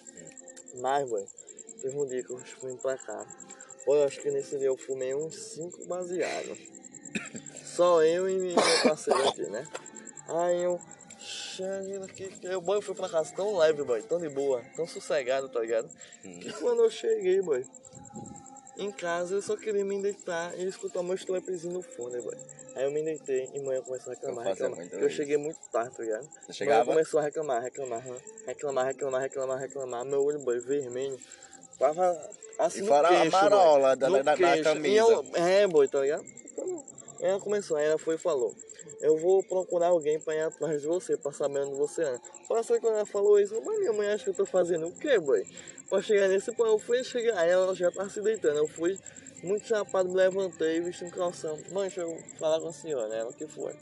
[0.75, 1.27] Mas, mãe,
[1.81, 3.25] teve um dia que eu fui pra cá.
[3.85, 6.57] Pô, eu acho que nesse dia eu fumei uns 5 baseados.
[7.65, 9.67] Só eu e meu parceiro aqui, né?
[10.27, 10.79] Aí eu.
[11.19, 12.29] Cheguei aqui.
[12.43, 15.61] Eu, boy, eu fui pra casa tão leve, boy, tão de boa, tão sossegado, tá
[15.61, 15.89] ligado?
[16.21, 17.65] Que quando eu cheguei, boy,
[18.77, 22.35] em casa eu só queria me deitar e escutar meu strapzinho no fone, boy.
[22.75, 24.77] Aí eu me deitei e mãe começou a reclamar, reclamar.
[24.77, 25.15] muito Eu isso.
[25.17, 26.27] cheguei muito tarde, tá ligado?
[26.47, 26.85] Você chegava?
[26.85, 28.01] começou a reclamar, reclamar,
[28.47, 30.05] reclamar, reclamar, reclamar, reclamar.
[30.05, 31.19] Meu olho, boy, vermelho.
[31.77, 32.19] Tava
[32.59, 33.29] assim E no queixo, boy.
[33.29, 34.87] marola da, da, da camisa.
[34.87, 36.25] E eu, é, boy, tá ligado?
[37.23, 38.53] Ela começou, ela foi e falou.
[38.99, 42.21] Eu vou procurar alguém pra ir atrás de você, pra saber onde você anda.
[42.47, 44.91] Só que quando ela falou isso, mas minha mãe acha que eu tô fazendo o
[44.91, 45.41] quê, boy?
[45.89, 48.57] Pra chegar nesse ponto, eu fui chegar, aí ela já tava se deitando.
[48.57, 48.99] Eu fui
[49.41, 51.57] muito chapado, me levantei, vesti um calção.
[51.71, 53.73] Mãe, deixa eu falar com a senhora, ela que foi.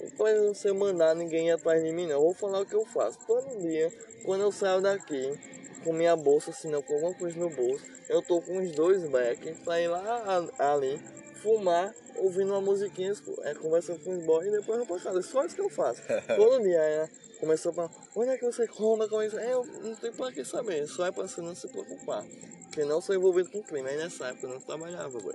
[0.00, 2.12] Não pode você mandar ninguém ir atrás de mim, não.
[2.12, 3.18] Eu vou falar o que eu faço.
[3.26, 3.92] Todo dia,
[4.24, 5.38] quando eu saio daqui,
[5.84, 9.06] com minha bolsa, assim, não, com alguma coisa no bolso, eu tô com uns dois
[9.10, 10.98] back pra ir lá ali,
[11.42, 15.22] fumar, ouvindo uma musiquinha, é, conversando com os boys e depois eu vou pra casa.
[15.22, 16.02] Só isso que eu faço.
[16.36, 19.38] Todo dia, ela começou a falar, onde é que você compra, como é isso?
[19.38, 22.24] É, eu não tenho pra que saber, só é pra você não se preocupar.
[22.66, 25.34] Porque não sou envolvido com crime, aí nessa época eu não trabalhava, boy.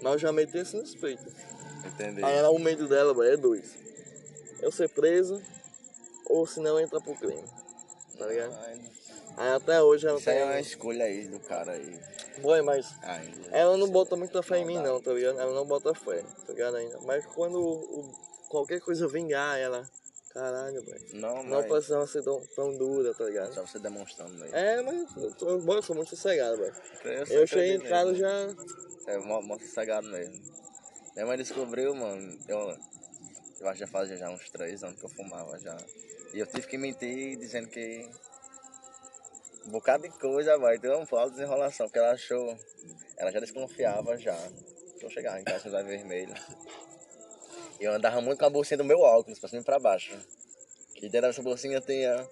[0.00, 1.32] Mas eu já meti esse nos peitos.
[1.84, 2.24] Entendi.
[2.24, 3.74] Aí ela, o medo dela, boy, é dois.
[4.60, 5.42] Eu ser preso,
[6.26, 7.42] ou se não entrar pro crime.
[8.18, 8.54] Tá ligado?
[8.66, 8.80] Ai,
[9.36, 10.62] Aí até hoje ela Isso aí é uma tem.
[10.62, 11.98] escolha aí do cara aí.
[12.40, 13.48] Boy, mas Ainda.
[13.50, 15.38] ela não bota muita fé em mim não, tá ligado?
[15.40, 16.98] Ela não bota fé, tá ligado ainda.
[17.02, 18.14] Mas quando o-
[18.48, 19.88] qualquer coisa vingar, ela.
[20.30, 20.98] Caralho, boy.
[21.14, 21.66] Não, Não mas...
[21.66, 23.52] precisava ser tão, tão dura, tá ligado?
[23.54, 24.54] Só você demonstrando mesmo.
[24.54, 26.72] É, mas eu, tô- eu sou muito sossegado, boy.
[27.04, 28.48] Eu, Eu cheguei em casa já.
[28.48, 28.54] já.
[29.12, 30.40] É mó, mó sossegado mesmo.
[31.14, 32.38] Minha mãe descobriu, mano.
[32.46, 32.58] Eu,
[33.60, 35.76] eu acho que já fazia já uns três anos que eu fumava já.
[36.32, 38.08] E eu tive que mentir dizendo que.
[39.68, 40.76] Um bocado de coisa, vai.
[40.76, 42.56] Então eu não falo desenrolação, porque ela achou.
[43.18, 44.34] Ela já desconfiava já.
[44.98, 46.40] Que eu chegava em casa com os olhos vermelhos.
[47.78, 50.16] E eu andava muito com a bolsinha do meu óculos, pra cima e pra baixo.
[50.94, 52.26] Que dentro dessa bolsinha tinha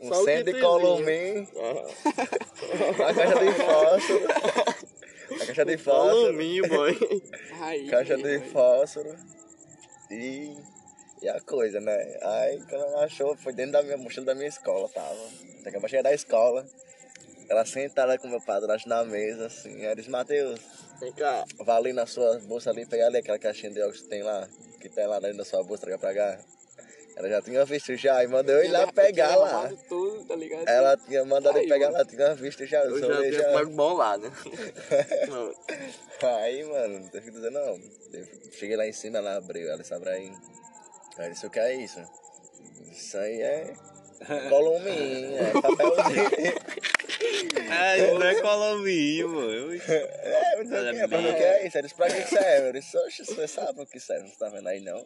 [0.00, 1.86] um Só centro de columim, Ah,
[2.96, 4.26] uma caixa de fósforo.
[5.42, 6.08] A caixa de fósforo.
[6.08, 6.98] Aluminho, boy.
[7.90, 9.14] Caixa de fósforo
[10.10, 10.56] e,
[11.22, 12.18] E a coisa, né?
[12.20, 15.14] Aí quando ela achou, foi dentro da minha mochila da minha escola, tava.
[15.62, 16.66] Daqui a pouco cheguei da escola.
[17.48, 19.84] Ela sentada com meu padrasto na mesa, assim.
[19.84, 20.60] Ela disse, Matheus,
[21.00, 21.44] Vem cá.
[21.58, 24.48] vai ali na sua bolsa ali, pegar ali aquela caixinha de óculos que tem lá,
[24.80, 26.38] que tem lá dentro da sua bolsa, traga pra cá.
[27.14, 29.70] Ela já tinha visto já e mandou eu ir lá pegar lá.
[29.88, 30.34] Tudo, tá?
[30.66, 31.98] Ela tinha mandado Aí, pegar mano.
[31.98, 32.82] lá, tinha visto já.
[32.84, 33.52] Eu já tinha já.
[33.52, 34.32] mais bom lá, né?
[36.42, 37.78] Aí, mano, não teve que dizer não.
[38.12, 40.30] Eu Cheguei lá em cima, ela abriu, ela disse, Abraim.
[40.30, 40.52] Aí
[41.18, 42.00] eu disse, o que é isso?
[42.90, 43.74] Isso aí é
[44.48, 46.54] columinha, é papelzinho.
[47.72, 49.52] É, isso não é colombinho, mano.
[49.52, 51.08] Eu- É, eu disse, é?
[51.08, 51.76] Pra mim, o que é isso?
[51.78, 52.68] Ele disse, pra que serve?
[52.68, 54.98] Eu disse, oxe, você sabe o que serve, você tá vendo aí não?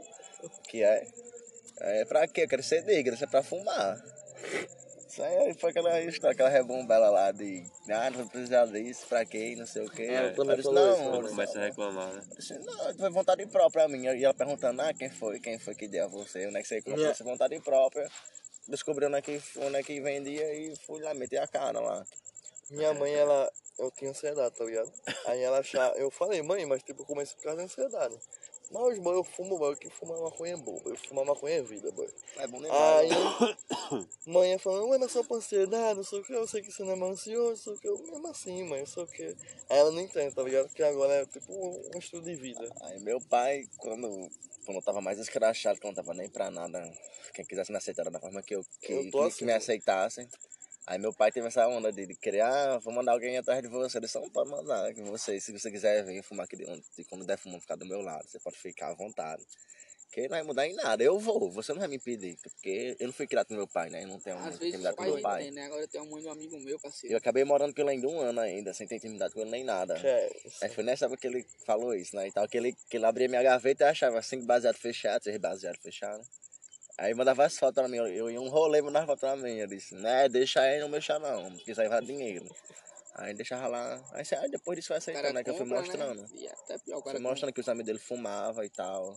[0.42, 1.06] O que é?
[1.80, 2.42] É pra quê?
[2.42, 3.96] Eu quero ser digno, isso é pra fumar.
[5.22, 9.66] Aí foi aquela história, aquela rebombela lá de, ah, não precisa disso, pra quê, não
[9.66, 10.02] sei o quê.
[10.02, 11.28] É, eu também Eu disse, falou isso, não, né?
[11.28, 12.22] Começa a reclamar, né?
[12.30, 14.14] Eu disse, não, foi vontade própria minha.
[14.14, 15.40] E ela perguntando, ah, quem foi?
[15.40, 16.46] Quem foi que deu a você?
[16.46, 16.96] Onde é que você comprou?
[16.98, 18.08] Minha- Essa vontade própria.
[18.68, 22.04] Descobri onde é, que, onde é que vendia e fui lá, meti a cara lá.
[22.70, 23.50] Minha mãe, ela.
[23.78, 24.90] Eu tinha ansiedade, tá ligado?
[25.26, 25.94] Aí ela achava.
[25.96, 28.18] Eu falei, mãe, mas tipo, eu comecei por causa da ansiedade.
[28.70, 31.90] Mas, boy, eu fumo, boy, que fumar maconha é boa, eu fumo maconha é vida,
[31.92, 32.08] boy.
[32.36, 34.08] É bom Aí, demais.
[34.26, 36.82] mãe falando, ué, mas só pra ansiedade, não sei o que, eu sei que você
[36.82, 39.06] não é mais ansioso, não sei o que, eu, mesmo assim, mãe, não sei o
[39.06, 39.22] que.
[39.22, 40.66] Aí ela não entende, tá ligado?
[40.66, 42.68] Porque agora é tipo um, estudo de vida.
[42.82, 44.28] Aí meu pai, quando,
[44.64, 46.92] quando eu tava mais escrachado, que eu não tava nem pra nada,
[47.34, 50.28] quem quisesse me aceitar da forma que eu, que, assim, que me aceitassem.
[50.86, 53.66] Aí meu pai teve essa onda de, de querer, ah, vou mandar alguém atrás de
[53.66, 53.96] você.
[53.96, 56.84] Eu disse, não pode mandar, que você, se você quiser vir fumar aqui de onde,
[56.96, 59.44] de quando der fumando, ficar do meu lado, você pode ficar à vontade.
[60.12, 63.08] Que não vai mudar em nada, eu vou, você não vai me impedir, porque eu
[63.08, 64.04] não fui criado com meu pai, né?
[64.04, 65.42] Eu não tenho Às vezes intimidade com meu pai.
[65.42, 65.66] entendem, né?
[65.66, 67.14] Agora tem uma mãe de um amigo meu, parceiro.
[67.14, 69.64] Eu acabei morando com ele ainda um ano ainda, sem ter intimidade com ele nem
[69.64, 69.98] nada.
[69.98, 70.30] É.
[70.62, 72.28] Aí foi nessa época que ele falou isso, né?
[72.28, 75.36] E tal, que ele, que ele abria minha gaveta e achava cinco baseados fechados, seis
[75.36, 76.26] baseados fechados.
[76.98, 79.56] Aí mandava as fotos pra mim, eu, ia um rolê e mandava foto pra mim.
[79.56, 82.48] Eu disse, né, deixa aí, não mexa não, porque isso aí vai dinheiro.
[83.14, 85.42] Aí deixava lá, aí, aí depois disso O aceitando, né?
[85.42, 86.22] Que eu fui compra, mostrando.
[86.22, 86.28] Né?
[86.34, 89.16] E até pior, Fui mostrando que os amigos dele fumavam e tal.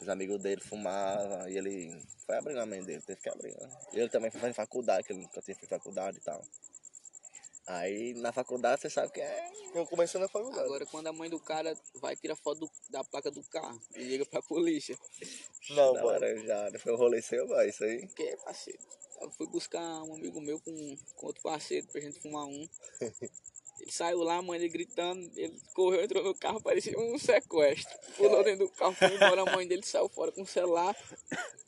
[0.00, 3.54] Os amigos dele fumavam e ele foi abrindo a mente dele, teve que abrir.
[3.54, 3.70] Né?
[3.92, 6.42] Ele também foi fazer faculdade, que ele nunca tinha feito faculdade e tal.
[7.72, 10.64] Aí na faculdade você sabe que é Eu comecei na faculdade.
[10.64, 14.02] Agora, quando a mãe do cara vai tirar foto do- da placa do carro e
[14.02, 14.98] liga pra polícia.
[15.70, 16.12] Não, da boy.
[16.12, 16.78] laranjada.
[16.78, 18.06] Foi um rolê seu, boy, isso aí.
[18.08, 18.78] Que parceiro?
[19.20, 22.68] Eu fui buscar um amigo meu com, com outro parceiro pra gente fumar um.
[23.80, 27.98] Ele saiu lá, a mãe dele gritando, ele correu, entrou no carro, parecia um sequestro.
[28.14, 30.94] Pulou dentro do carro, foi embora, a mãe dele saiu fora com o celular.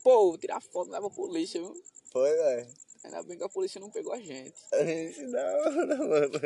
[0.03, 1.75] Pô, tirar foto, leva a polícia, viu?
[2.11, 2.69] Foi, velho.
[3.05, 4.55] Ainda bem que a polícia não pegou a gente.
[4.73, 6.41] A gente não, não, mano.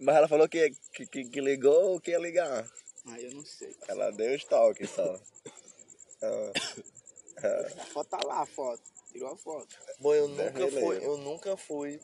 [0.00, 2.68] Mas ela falou que, que, que, ligou ou que ia ligar.
[3.06, 3.74] Aí eu não sei.
[3.88, 5.20] Ela deu os toques só.
[6.22, 6.52] Ah,
[7.42, 8.82] ah, A foto tá lá, a foto.
[9.10, 9.76] Tirou a foto.
[10.00, 12.00] Boy, eu nunca fui, eu nunca fui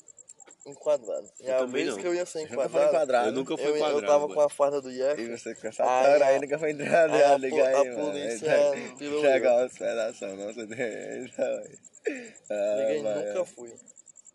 [0.66, 1.28] enquadrado.
[1.40, 3.28] E Eu a vez que eu ia ser nunca foi enquadrado, enquadrado.
[3.28, 4.06] Eu nunca fui eu, eu quadrado.
[4.06, 4.34] tava boy.
[4.36, 5.26] com a farda do E Jeff.
[5.28, 7.78] você com essa Aí cara a- aí nunca foi entrar aí a liga aí, a
[7.94, 7.96] mano.
[8.06, 8.48] polícia
[8.98, 10.36] tirou eu.
[10.36, 11.30] não, você tem.
[12.50, 13.72] Ah, Ninguém nunca fui.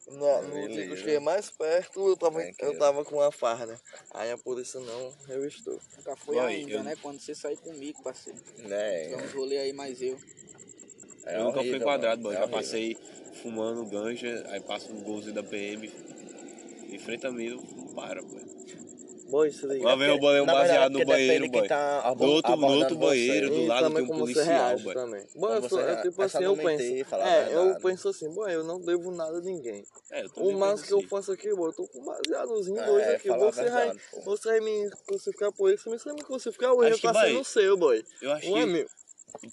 [0.08, 2.74] Na, no dia que eu cheguei mais perto, eu tava, Tranquilo.
[2.74, 3.80] eu tava com a farda.
[4.14, 5.80] Aí a polícia não, eu estou.
[5.98, 6.96] Nunca foi ainda, eu- né?
[7.02, 8.38] Quando você sair comigo, parceiro.
[8.60, 9.16] Né?
[9.16, 10.16] uns rolê aí, mais eu.
[11.26, 12.60] É eu nunca fui horrível, enquadrado, mano, é Já horrível.
[12.62, 12.98] passei
[13.42, 15.92] fumando ganja, aí passa um golzinho da PM.
[16.95, 18.41] Em frente a mim, não para, boy.
[19.27, 19.81] Boy, se liga.
[19.88, 21.67] Uma vez eu bolei um baseado no porque depende banheiro, boy.
[21.67, 24.93] tá Do abo- outro, no outro banheiro, do lado um você policial, boy.
[24.93, 25.25] também.
[25.36, 26.01] Boy, eu sou, é reage.
[26.03, 26.84] tipo É assim, eu penso.
[27.21, 29.84] É, eu penso assim, boy, eu não devo nada a ninguém.
[30.12, 32.86] É, eu O máximo que eu faço aqui, boy, eu tô com um baseadozinho É,
[32.86, 33.29] dois aqui.
[33.29, 34.21] Você vai, pô.
[34.21, 37.29] você vai me crucificar por isso, mas você vai me crucificar hoje, eu vai.
[37.31, 38.05] sendo seu, boy.
[38.21, 38.71] Eu acho Um é que.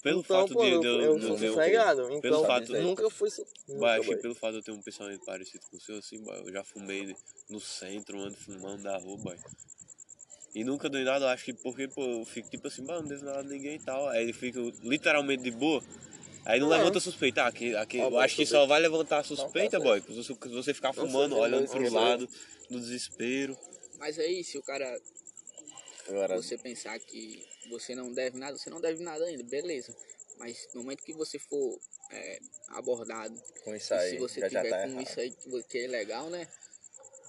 [0.01, 2.01] Pelo então, fato pô, de eu, eu, eu de sou sossegado.
[2.09, 3.29] Então, pelo fato- nunca fui.
[3.67, 6.19] Nunca, acho que pelo fato de eu ter um pensamento parecido com o seu, assim,
[6.21, 7.15] boy, eu já fumei
[7.49, 9.37] no centro, ando fumando da rua, boy.
[10.55, 13.07] E nunca em nada, eu acho que porque, pô, eu fico tipo assim, "Bah, não
[13.07, 14.07] devo nada a ninguém e tal.
[14.09, 15.83] Aí ele fica literalmente de boa.
[16.45, 16.77] Aí não É.
[16.77, 17.43] levanta suspeita.
[17.43, 20.01] Ah, aqui, aqui, Ah, eu acho que só vai levantar a suspeita, tá boy.
[20.01, 20.13] Se
[20.49, 22.29] você, ficar Não fumando, olhando não pro lado,
[22.69, 23.57] no desespero.
[23.97, 24.99] Mas aí, se o cara,
[26.07, 29.95] Agora, você pensar que você não deve nada, você não deve nada ainda, beleza.
[30.37, 31.79] Mas no momento que você for
[32.11, 35.07] é, abordado, com isso aí, se você já, já tiver tá com errado.
[35.07, 35.31] isso aí
[35.69, 36.47] que é legal, né?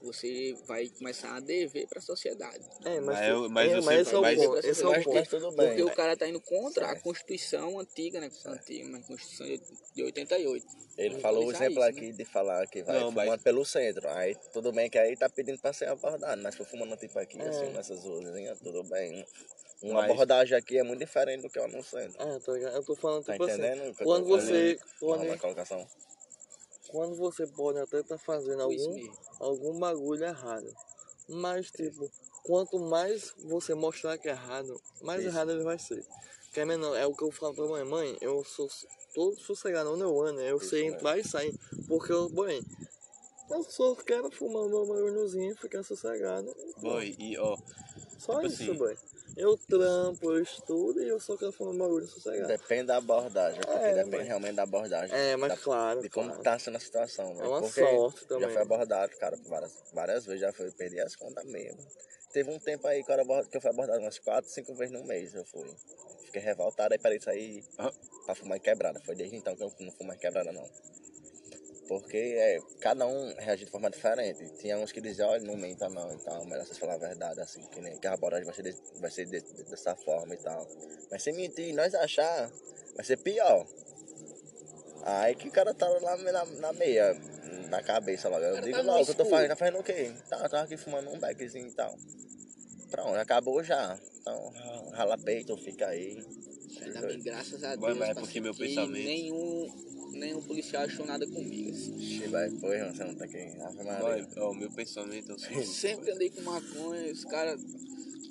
[0.05, 2.64] Você vai começar a dever pra sociedade.
[2.85, 4.59] É, mas, Mas eu- mas é, mas esse é o mas- ponto.
[4.67, 5.14] Esse é o mas, ponto.
[5.14, 5.67] mas tudo bem.
[5.69, 5.95] Porque o né?
[5.95, 7.03] cara tá indo contra a Certo.
[7.03, 8.31] Constituição antiga, né?
[8.47, 9.62] Antiga, mas Constituição de-
[9.95, 10.67] de 88.
[10.97, 14.09] Ele falou o exemplo isso, aqui de falar que vai Não, mas- fumando pelo centro.
[14.11, 17.40] Aí tudo bem que aí tá pedindo pra ser abordado, mas for fumando tipo aqui,
[17.40, 17.49] É.
[17.49, 19.27] assim, nessas ruazinhas, tudo bem.
[19.83, 22.14] Uma Mas- abordagem aqui é muito diferente do que uma no centro.
[22.19, 22.77] Ah, tá ligado?
[22.77, 23.85] Eu tô falando, Tá tipo assim, entendendo?
[23.85, 25.19] eu quando tô você, falando?
[25.19, 25.87] quando, Na colocação.
[26.95, 30.73] Quando você pode até estar fazendo Isso algum, algum bagulho errado.
[31.29, 32.09] Mas, tipo,
[32.45, 35.29] quanto mais você mostrar que é errado, mais Isso.
[35.29, 36.07] errado ele vai ser.
[36.53, 38.69] Que é menor, é o que eu falo pra minha mãe, eu sou
[39.13, 40.99] todo sossegado no meu ano, eu Isso sei mesmo.
[40.99, 41.53] entrar e sair.
[41.89, 42.65] Porque eu, bem,
[43.51, 46.55] eu só quero fumar meu barulhozinho e ficar sossegado.
[46.77, 47.57] Boy, e ó,
[48.25, 48.79] Só tipo isso, assim.
[48.79, 48.97] bem.
[49.37, 52.47] Eu trampo, eu estudo e eu só quero fumar meu barulho sossegado.
[52.47, 55.15] Depende da abordagem, porque É, depende mas- realmente da abordagem.
[55.17, 56.43] É, mas da- claro, De como claro.
[56.43, 57.49] tá sendo a situação, É velho.
[57.51, 58.51] uma Porque sorte Já também.
[58.51, 61.79] foi abordado, cara, várias, várias vezes, já foi, perdi as contas mesmo.
[62.33, 65.35] Teve um tempo aí que eu, que fui abordado umas 4, 5 vezes no mês,
[65.35, 65.69] eu fui.
[66.25, 67.93] Fiquei revoltado, aí parei de sair Ah.
[68.27, 69.01] pra fumar em quebrada.
[69.05, 70.69] Foi desde então que eu não fumo mais quebrada, não.
[71.88, 74.49] Porque é, cada um reage de forma diferente.
[74.59, 77.40] Tinha uns que diziam, olha, não menta não e tal, melhor vocês falar a verdade,
[77.40, 80.35] assim, que, nem, que a abordagem vai ser, de- vai ser de- de- dessa forma
[80.35, 80.66] e tal.
[81.11, 82.51] Mas se mentir, nós achar,
[82.97, 83.66] vai ser pior.
[85.03, 87.14] Aí que o cara tá lá na, na meia,
[87.68, 88.42] na cabeça logo.
[88.42, 89.29] Eu digo tá logo, eu tô escuro.
[89.31, 90.12] fazendo, tá fazendo o quê?
[90.31, 91.94] Tá, eu tava aqui fumando um beckzinho e tal.
[92.90, 93.99] Pronto, acabou já.
[94.20, 94.53] Então,
[94.92, 96.25] rala peito, fica aí.
[96.81, 97.81] Ainda bem, graças a Deus.
[97.81, 101.70] Vai, mas é porque meu pensamento- Nenhum, nenhum policial achou nada comigo.
[101.70, 102.27] Assim.
[102.29, 103.27] Vai, foi, você não tá
[103.85, 104.29] Maria.
[104.38, 105.66] ó, o meu pensamento é o seguinte.
[105.68, 107.61] Sempre andei com maconha, os caras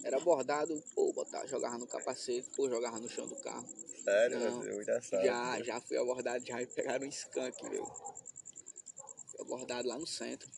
[0.03, 3.67] era abordado, pô, botava, jogava no capacete, pô, jogava no chão do carro.
[4.03, 4.63] Sério, Não.
[4.63, 5.25] é muita sorte.
[5.25, 7.85] Já, já fui abordado já e pegaram um skunk, meu.
[7.85, 10.49] Fui abordado lá no centro.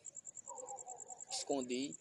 [1.31, 1.95] Escondi.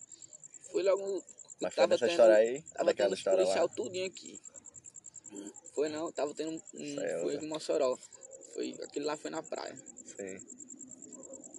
[0.71, 1.23] Fui logo.
[1.61, 2.63] Mas foi tava tendo- história aí?
[2.63, 3.75] Tava tendo os história policial lá?
[3.75, 4.41] tudinho aqui.
[5.75, 6.61] Foi não, tava tendo um.
[6.79, 7.99] Sei, foi em Mossoró.
[8.55, 9.77] Foi, aquele lá foi na praia.
[10.17, 10.65] Sim.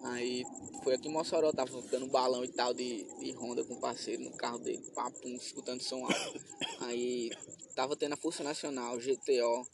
[0.04, 0.46] Aí
[0.84, 4.22] foi aqui em Mossoró, tava dando balão e tal de, de Honda com o parceiro
[4.22, 6.42] no carro dele, papo, escutando som alto.
[6.82, 7.32] Aí
[7.76, 9.68] tava tendo a Força Nacional, GTO,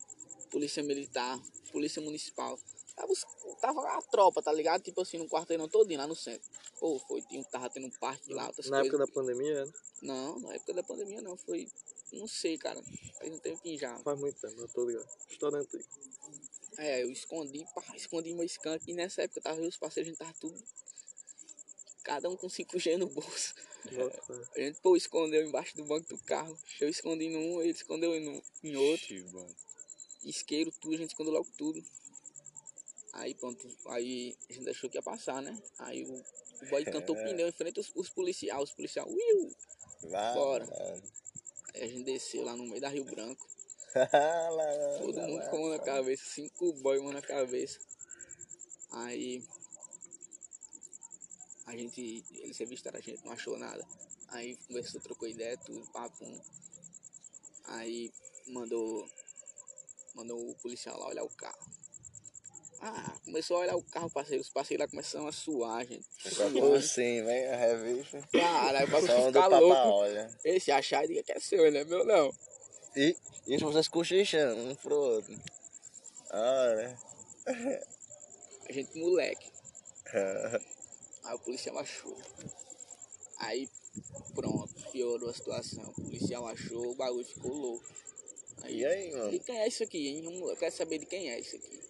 [0.50, 1.40] Polícia Militar,
[1.72, 2.58] Polícia Municipal.
[2.96, 3.14] Tava,
[3.60, 4.82] tava a tropa, tá ligado?
[4.84, 6.50] Tipo assim, no quarteirão todinho lá no centro.
[6.80, 8.94] Pô, foi, tinha, tava tendo um parque lá, outras Na coisas.
[8.94, 9.72] época da pandemia, né?
[10.02, 11.68] Não, na época da pandemia não, foi.
[12.14, 12.82] Não sei, cara.
[13.18, 13.98] Faz um tempinho já.
[14.00, 15.08] faz muito tempo, eu tô ligado.
[15.30, 15.86] História antiga.
[16.78, 19.78] É, eu escondi, pá, escondi meu skunk e nessa época eu tava eu e os
[19.78, 20.62] parceiros, a gente tava tudo.
[22.04, 23.54] Cada um com 5G no bolso.
[23.84, 24.42] Fé.
[24.56, 26.58] A gente, pô, escondeu embaixo do banco do carro.
[26.80, 29.14] Eu escondi num, ele escondeu no, em outro.
[29.14, 29.56] Ixi, boy.
[30.24, 31.84] Isqueiro, tudo, a gente escondeu logo tudo.
[33.14, 35.62] Aí pronto, aí a gente achou que ia passar, né?
[35.80, 37.24] Aí o, o boy cantou É.
[37.26, 39.52] pneu em frente aos, os policiais, os policiais, uiu!
[40.04, 40.66] Vai, Bora.
[40.66, 41.04] mano.
[41.74, 43.48] Aí a gente desceu lá no meio da Rio Branco.
[45.00, 47.80] Todo mundo com a mão na cabeça, cinco boy mão na cabeça.
[48.92, 49.44] Aí
[51.66, 53.86] a gente, eles revistaram a gente, não achou nada.
[54.30, 56.26] Aí conversou, trocou ideia, tudo, papo.
[57.66, 58.12] Aí
[58.48, 59.08] mandou,
[60.16, 61.72] mandou o policial lá olhar o carro.
[62.84, 64.42] Ah, começou a olhar o carro, parceiro.
[64.42, 66.06] Os parceiros lá começaram a suar, gente.
[66.18, 68.20] Ficou sim, vem a revista.
[68.32, 69.76] Pra Só do ficar louco.
[69.76, 70.40] olha.
[70.44, 72.34] Esse achar, diga que é seu, não é meu não.
[72.96, 73.16] E,
[73.48, 75.40] e vocês cochichando um pro outro.
[76.30, 76.98] Ah, né?
[78.68, 79.52] A gente moleque.
[81.24, 82.18] Aí o policial achou.
[83.38, 83.70] Aí
[84.36, 85.84] pronto, piorou a situação.
[85.84, 87.86] O policial achou, o bagulho ficou louco.
[88.64, 89.32] Aí, E aí, mano?
[89.32, 90.40] de quem é isso aqui, hein?
[90.40, 91.82] Eu quero saber de quem é isso aqui.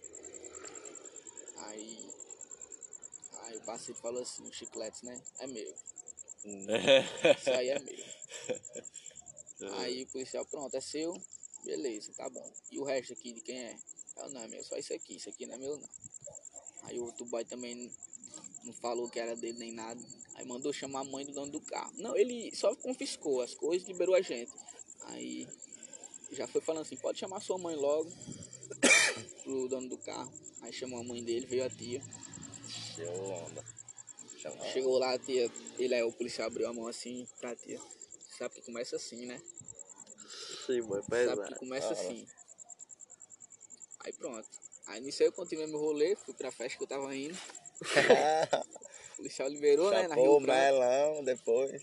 [1.58, 2.10] Aí.
[3.42, 5.20] Aí o parceiro falou assim, o chiclete, né?
[5.38, 5.74] É meu.
[6.44, 8.04] Isso aí é meu.
[9.78, 11.14] Aí o policial, pronto, é seu.
[11.64, 12.52] Beleza, tá bom.
[12.70, 13.76] E o resto aqui de quem é?
[14.16, 15.16] Eu, não, é meu, só isso aqui.
[15.16, 15.88] Isso aqui não é meu, não.
[16.82, 17.90] Aí o outro boy também
[18.64, 20.00] não falou que era dele nem nada.
[20.34, 21.92] Aí mandou chamar a mãe do dono do carro.
[21.96, 24.52] Não, ele só confiscou as coisas e liberou a gente.
[25.02, 25.48] Aí
[26.32, 28.10] já foi falando assim, pode chamar sua mãe logo
[29.44, 30.32] pro dono do carro.
[30.62, 32.02] Aí chamou a mãe dele, veio a tia.
[32.96, 33.64] Show onda.
[34.72, 35.48] Chegou lá, a tia,
[35.78, 37.80] ele é o policial abriu a mão assim pra tia.
[38.38, 39.40] Sabe que começa assim, né?
[40.66, 41.44] Sim, boy, Sabe pesado.
[41.46, 42.26] que começa Ah, assim.
[44.00, 44.48] Aí pronto.
[44.86, 47.38] Aí nisso aí eu continuei meu rolê, fui pra festa que eu tava indo.
[49.12, 51.82] O policial liberou, né, na Chapou Rio melão depois.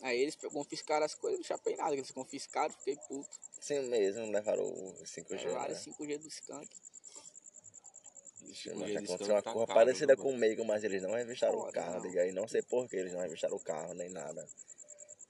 [0.00, 3.28] Aí eles confiscaram as coisas, não chapei nada, que eles confiscaram, fiquei puto.
[3.60, 5.44] Assim mesmo, levaram o 5G.
[5.44, 5.80] Levaram Né?
[5.80, 6.68] 5G do skunk.
[8.42, 10.30] E eles aconteceu uma coisa tacados, parecida mano?
[10.30, 12.00] comigo, mas eles não revistaram o carro, não.
[12.02, 12.32] diga aí.
[12.32, 14.48] Não sei por que eles não revistaram o carro, nem nada.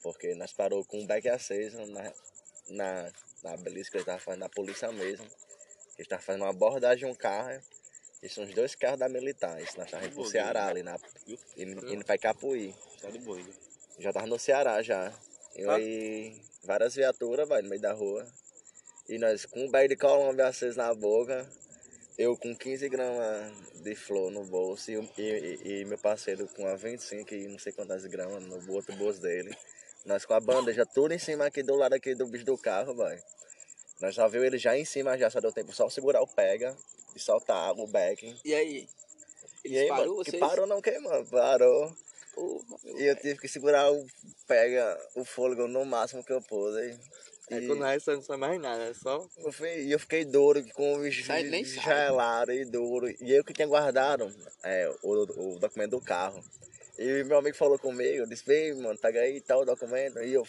[0.01, 2.13] Porque nós parou com o beck aceso na,
[2.69, 3.11] na,
[3.43, 5.25] na beleza que eles estavam fazendo na polícia mesmo.
[5.25, 7.61] Eles estavam fazendo uma abordagem de um carro.
[8.21, 9.61] E são os dois carros da militar.
[9.61, 10.69] Isso nós estávamos indo pro Ceará né?
[10.71, 10.99] ali, na,
[11.57, 12.75] indo, indo pra Icapuí.
[13.01, 13.53] Tá de boa, né?
[13.97, 15.13] Já tava no Ceará já.
[15.55, 15.75] E Ah.
[15.75, 18.25] aí, várias viaturas, vai, no meio da rua.
[19.07, 21.49] E nós com o bag de Colômbia aceso na boca.
[22.17, 24.91] Eu com 15 gramas de flor no bolso.
[24.91, 25.21] E, e,
[25.63, 29.21] e- e meu parceiro com a 25 e não sei quantas gramas no outro bolso
[29.21, 29.57] dele.
[30.05, 32.95] Nós com a bandeja tudo em cima aqui do lado aqui do bicho do carro,
[32.95, 33.21] vai.
[34.01, 36.75] Nós já viu ele já em cima, já só deu tempo só segurar o pega
[37.15, 38.35] e soltar o back.
[38.45, 38.87] E aí?
[39.65, 40.39] E aí, parou mano, que vocês?
[40.39, 41.93] parou não queimou, parou.
[42.97, 44.05] E eu tive que segurar o
[44.47, 46.97] pega, o fôlego no máximo que eu pude.
[47.49, 49.27] É E quando a não sai mais nada, é só.
[49.77, 53.09] e eu fiquei duro com o gelado e duro.
[53.09, 54.31] E eu que tinha guardado
[54.63, 56.41] é, o, o documento do carro.
[57.01, 60.19] E meu amigo falou comigo, disse, vem, mano, pega aí tal documento.
[60.21, 60.45] E eu,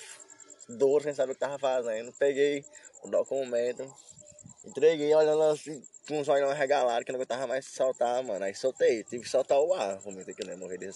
[0.69, 2.65] duro, sem saber o que tava fazendo, peguei
[3.05, 3.89] o documento,
[4.65, 8.45] entreguei, olhando assim, com os olhos regalados, que eu não aguentava mais soltar, mano.
[8.45, 10.91] Aí soltei, tive que soltar o ar, que eu não ia morrer de.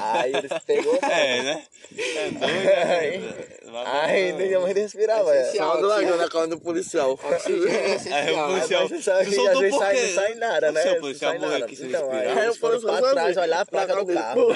[0.00, 1.64] Aí ele pegou, É, né?
[1.96, 3.54] É doido, né?
[3.84, 5.40] Aí nem respirar, velho.
[5.40, 5.74] Essencial.
[5.74, 7.18] Só do lagão na calma do policial.
[7.22, 8.44] É É, essencial.
[8.48, 8.80] o policial.
[8.82, 10.82] Mas você sabe que às vezes sai, sai nada, né?
[10.82, 11.64] Seu Não policial sai morreu nada.
[11.66, 12.44] aqui sem Então, aí respirar.
[12.44, 14.46] eles foram pra trás olhar a placa do carro.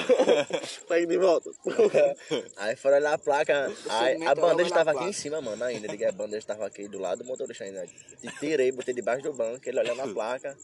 [0.87, 1.49] Pega de volta.
[2.57, 3.71] Aí foram olhar a placa.
[3.89, 5.87] Aí a bandeja tava aqui em cima, mano, ainda.
[5.87, 7.85] Liguei a bandeja tava aqui do lado do motorista ainda.
[8.23, 10.57] E tirei, botei debaixo do banco, ele olhando a placa.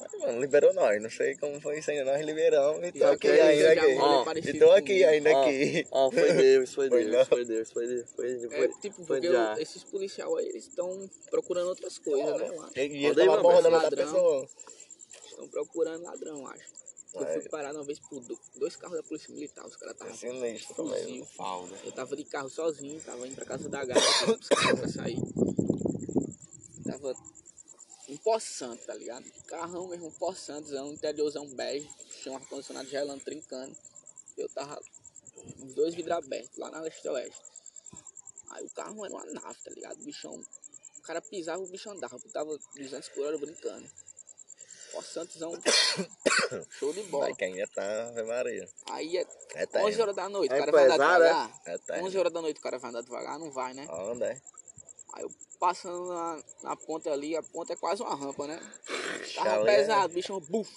[0.00, 1.00] Aí, mano, liberou nós.
[1.02, 2.80] Não sei como foi isso ainda, nós liberamos.
[2.94, 3.96] E Já aqui que ainda aqui.
[3.98, 5.08] Ó, E tô aqui comigo.
[5.08, 5.86] ainda aqui.
[5.90, 6.88] Ó, foi Deus, foi.
[6.90, 8.52] Deus, foi Deus, foi Deus, foi Deus.
[8.52, 12.50] É tipo, foi porque esses policiais aí, eles estão procurando outras coisas, né.
[12.76, 14.04] E e ele tava uma abordando outra ladrão.
[14.12, 14.48] pessoa.
[15.30, 16.78] Estão procurando ladrão, eu acho.
[17.14, 20.14] Eu fui parado uma vez por do- dois carros da polícia militar, os caras estavam
[20.14, 21.20] sinistro também.
[21.20, 21.26] né?
[21.84, 24.00] Eu tava de carro sozinho, tava indo pra casa da gata,
[24.76, 25.18] pra sair.
[26.84, 27.14] Tava
[28.08, 29.24] um poçante, tá ligado?
[29.46, 31.88] Carrão mesmo, um poçantezão, interiorzão bege,
[32.22, 33.76] tinha um ar-condicionado gelando, trincando.
[34.36, 34.80] Eu tava
[35.62, 37.42] os dois vidros abertos, lá na leste-oeste.
[38.50, 40.00] Aí o carro era uma nave, tá ligado?
[40.00, 40.34] O bichão,
[40.98, 43.88] o cara pisava, o bicho andava, tava 200 por hora brincando.
[44.92, 45.52] Poçantezão,
[46.70, 47.26] show de bola.
[47.26, 48.68] Vai que ainda tá Ave Maria.
[48.90, 50.96] Aí é É tá 11 horas da noite, É o cara vai andar é?
[50.96, 51.60] devagar.
[51.66, 53.86] É tá 11 horas da noite o cara vai andar devagar, não vai, né?
[53.90, 54.40] Onde é?
[55.14, 58.58] Aí eu passando na, na ponta ali, a ponta é quase uma rampa, né?
[59.34, 60.70] Tava Chalé, pesado, bicho, buf.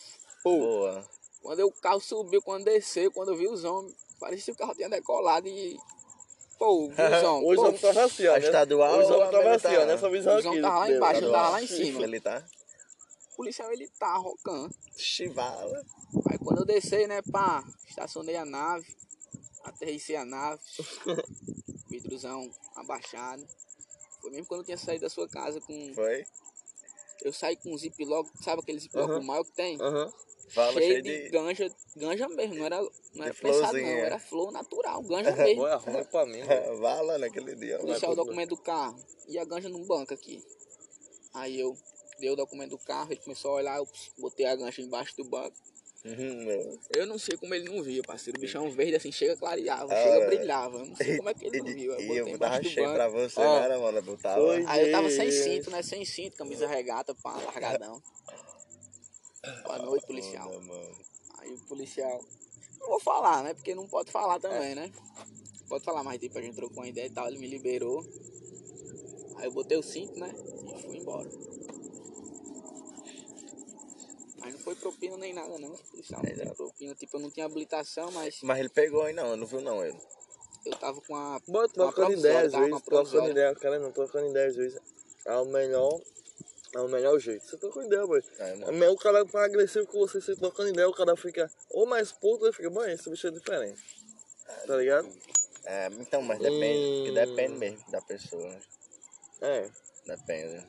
[0.43, 1.05] Boa.
[1.41, 4.65] Quando eu- o carro subiu, quando desceu, quando eu vi os homens, parecia que o
[4.65, 5.79] carro tinha decolado e.
[6.57, 7.43] Pô, o busão.
[7.43, 8.35] Hoje pô, eu tava assim, ó.
[8.35, 8.45] A né?
[8.45, 9.87] estadual eu a tava assim, ó, militar?
[9.87, 10.47] nessa o visão aqui.
[10.47, 12.03] busão tava lá dele, embaixo, eu tava lá em cima.
[12.03, 12.43] Ele tá
[13.33, 14.73] O policial ele tá rocando.
[14.95, 15.83] chivala.
[16.29, 18.95] Aí quando eu desci, né, pá, estacionei a nave,
[19.63, 20.61] aterrissei a nave,
[21.89, 23.47] vidrozão abaixado.
[24.21, 25.93] Foi mesmo quando eu tinha saído da sua casa com.
[25.93, 26.25] Foi?
[27.23, 29.21] Eu saí com um ziplock, sabe aquele ziplock Aham.
[29.23, 29.79] maior que tem?
[29.79, 30.12] Aham.
[30.49, 31.29] Fala cheio, cheio de, de.
[31.29, 34.05] ganja, ganja mesmo, não era, não era De prensado não, florzinha.
[34.05, 35.55] era flor natural, ganja mesmo.
[35.62, 36.43] Boa roupa pra mim.
[36.43, 36.77] mano.
[36.81, 37.79] Vala naquele dia.
[37.79, 40.43] Policial o documento do carro e a ganja num banco aqui.
[41.34, 41.77] Aí eu
[42.19, 45.23] dei o documento do carro, ele começou a olhar, eu botei a gancha embaixo do
[45.23, 45.55] banco.
[46.03, 46.79] Uhum.
[46.95, 48.37] Eu não sei como ele não viu, parceiro.
[48.37, 50.27] O bichão verde assim, chega clareava, Ah, chega é.
[50.27, 50.77] brilhava.
[50.79, 51.93] Eu não sei como é que ele não viu.
[51.93, 52.95] Eu botei embaixo do cheio banco.
[52.97, 53.97] pra você, Ó, não era, mano?
[54.05, 54.41] Eu tava.
[54.41, 54.65] foi.
[54.67, 55.81] Aí eu tava sem cinto, né?
[55.83, 58.01] Sem cinto, camisa regata, pá, largadão.
[59.63, 60.51] Boa noite, policial.
[61.39, 62.23] Aí o policial.
[62.79, 63.53] Não vou falar, né?
[63.53, 64.91] Porque não pode falar também, né?
[65.69, 68.03] Pode falar mais tempo, a gente trocou uma ideia e tal, ele me liberou.
[69.37, 70.33] Aí eu botei o cinto, né?
[70.77, 71.29] E fui embora.
[74.51, 76.95] Mas não foi propina nem nada não, policial não tem propina.
[76.95, 79.97] Tipo, eu não tinha habilitação, mas Mas ele pegou aí não, não viu não ele.
[80.65, 81.39] eu tava com a.
[81.47, 84.79] Bota trocando ideia vezes, trocando ideia, cara, não trocando ideia às vezes.
[85.25, 86.01] É o melhor,
[86.75, 87.45] é o melhor jeito.
[87.45, 88.23] Você troca ideia, boy.
[88.39, 88.91] É, É mano.
[88.91, 92.45] o cara tá agressivo com você, você trocando ideia, o cara fica ou mais puto,
[92.45, 93.79] ele fica, bom, esse bicho é diferente.
[94.67, 95.07] Tá ligado?
[95.63, 96.79] É, então, mas depende.
[96.79, 97.03] Hum.
[97.05, 98.49] Que depende mesmo da pessoa.
[98.49, 98.61] né?
[99.41, 99.69] É.
[100.05, 100.65] Depende.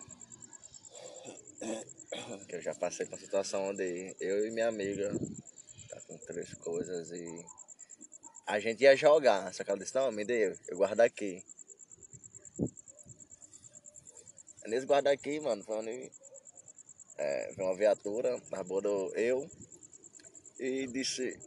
[2.49, 5.11] Que eu já passei por uma situação onde eu e minha amiga
[5.89, 7.45] tá com três coisas e
[8.47, 11.43] a gente ia jogar, só que ela disse, não, me dê, eu guardo aqui.
[14.67, 16.13] Nesse guarda aqui, mano, foi onde
[17.17, 19.51] é, veio uma viatura, abordou eu
[20.59, 21.39] e disse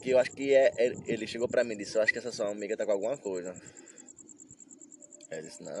[0.00, 0.72] que eu acho que é.
[0.76, 2.92] é- Ele chegou pra mim e disse, eu acho que essa sua amiga tá com
[2.92, 3.54] alguma coisa.
[5.30, 5.74] Eu disse, não,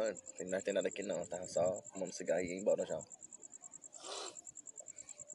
[0.46, 3.00] não tem nada aqui não, tava só fumando cigarro e ia embora já.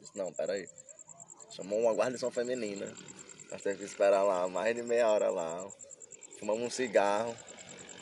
[0.10, 0.68] Disse, não, peraí.
[1.52, 2.94] Chamou uma guarnição feminina.
[3.52, 5.68] Nós temos que esperar lá mais de meia hora lá.
[6.40, 7.36] Fumamos um cigarro.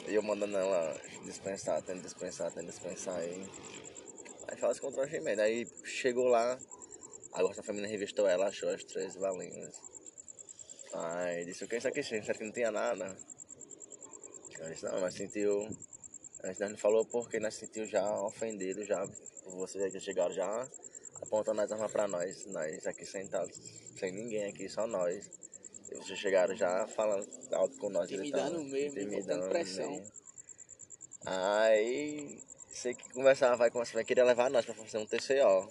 [0.07, 3.45] E eu mandando ela dispensar, tendo dispensar, tendo dispensar aí.
[4.47, 5.41] Aí faz constrangimento.
[5.41, 6.58] Aí chegou lá,
[7.33, 9.75] a guarnição feminina revistou ela, achou as três balinhas.
[10.93, 12.25] Aí disse, o que é isso aqui, gente?
[12.25, 13.17] Será que não tinha nada?
[14.60, 15.67] Eu disse, não, mas sentiu.
[16.43, 19.03] Antes nós não falou porque nós sentiu já ofendido já
[19.45, 20.69] vocês que chegaram já
[21.28, 23.56] apontando as armas pra nós, nós aqui sentados,
[23.98, 25.30] sem ninguém aqui, só nós.
[25.92, 29.92] E vocês chegaram já falando alto com nós, Intimidando mesmo, botando pressão.
[29.92, 30.12] mesmo.
[31.25, 35.69] Aí sei que conversava, vai, conversava, queria levar nós pra fazer um TCO.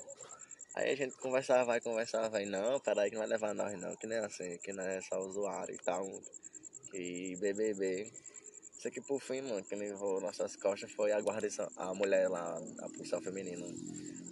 [0.75, 3.97] Aí a gente conversava, vai, conversava, vai, não, peraí que não vai levar nós não,
[3.97, 6.07] que nem assim, que não é só usuário e tal.
[6.93, 8.11] E BBB.
[8.87, 12.89] Aqui por fim, mano, quem levou nossas costas foi a guarnição, a mulher lá, a
[12.89, 13.67] policial feminina.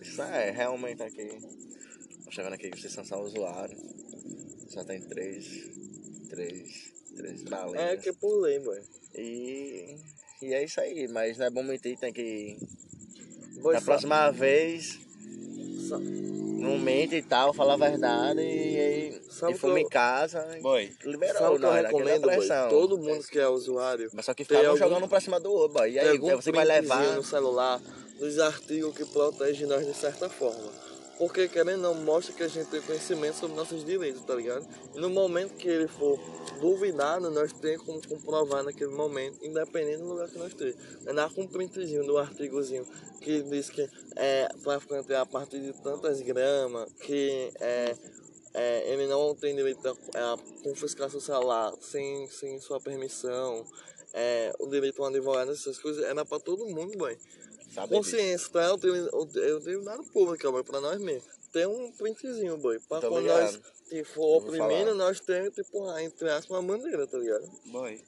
[0.00, 1.28] Isso é, realmente aqui.
[2.24, 3.80] Tô chegando aqui que vocês são só usuários.
[4.68, 5.70] Só tem três,
[6.30, 7.80] três, três balinhas.
[7.82, 8.80] É que é por lei, boy.
[9.16, 9.96] E,
[10.42, 12.56] e é isso aí, mas não é bom mentir, tem que.
[13.56, 15.00] Na sabe- próxima vez,
[15.88, 15.98] sa-
[16.64, 19.20] não mente e tal, fala a verdade e aí.
[19.50, 20.44] E fuma em casa.
[20.60, 22.68] Boy, Liberou, Sabe o que eu nós, daquela recomendo, boy?
[22.70, 25.38] Todo mundo que é usuário Mas só que Tem ficavam algum- jogando um pra cima
[25.38, 25.90] do outro, boy.
[25.92, 27.02] E aí, algum você vai levar.
[27.14, 27.80] no celular
[28.18, 30.70] dos artigos que protegem nós de certa forma.
[31.18, 34.66] Porque querendo não, mostra que a gente tem conhecimento sobre nossos direitos, tá ligado?
[34.94, 36.18] E no momento que ele for
[36.60, 41.06] duvidado, nós temos como comprovar naquele momento, independente do lugar que nós estejamos.
[41.06, 42.84] Andar com um printzinho do artigozinho
[43.20, 47.96] que diz que é traficante é a partir de tantas gramas, que é,
[48.52, 49.92] é, ele não tem direito a,
[50.34, 53.64] a confiscar seu celular sem, sem sua permissão,
[54.12, 57.18] é, o direito a um advogado, essas coisas, era pra todo mundo, boy.
[57.74, 58.10] Sabe disso.
[58.10, 58.62] Consciência, tá?
[58.64, 61.43] Eu tenho, eu tenho dado público, boy, pra nós mesmos.
[61.54, 62.80] Tem um printzinho, boy.
[62.88, 63.42] Pra Tô quando ligado.
[63.42, 67.48] nós tipo, for oprimindo, nós temos, tipo, a- entre aspas, uma bandeira, tá ligado?
[67.66, 68.02] boy.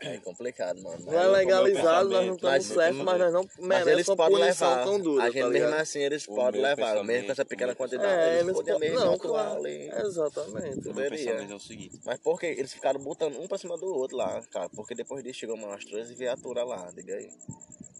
[0.00, 1.04] É complicado, mano.
[1.04, 4.38] Não é legalizado, nós não estamos certos, mas nós não Mas merecemos eles uma podem
[4.38, 4.84] punição levar.
[4.84, 7.74] tão dura, a gente tá mesmo assim, eles O podem levar, mesmo com essa pequena
[7.74, 8.08] quantidade.
[8.36, 8.78] É, eles podem.
[8.80, 9.58] mesmo Não, claro.
[9.58, 9.90] ali.
[9.94, 10.78] Exatamente.
[10.78, 11.18] O meu Poderia.
[11.18, 12.00] pensamento é o seguinte.
[12.06, 14.70] Mas por que eles ficaram botando um pra cima do outro lá, cara?
[14.70, 17.30] Porque depois disso chegou umas três viaturas lá, diga aí.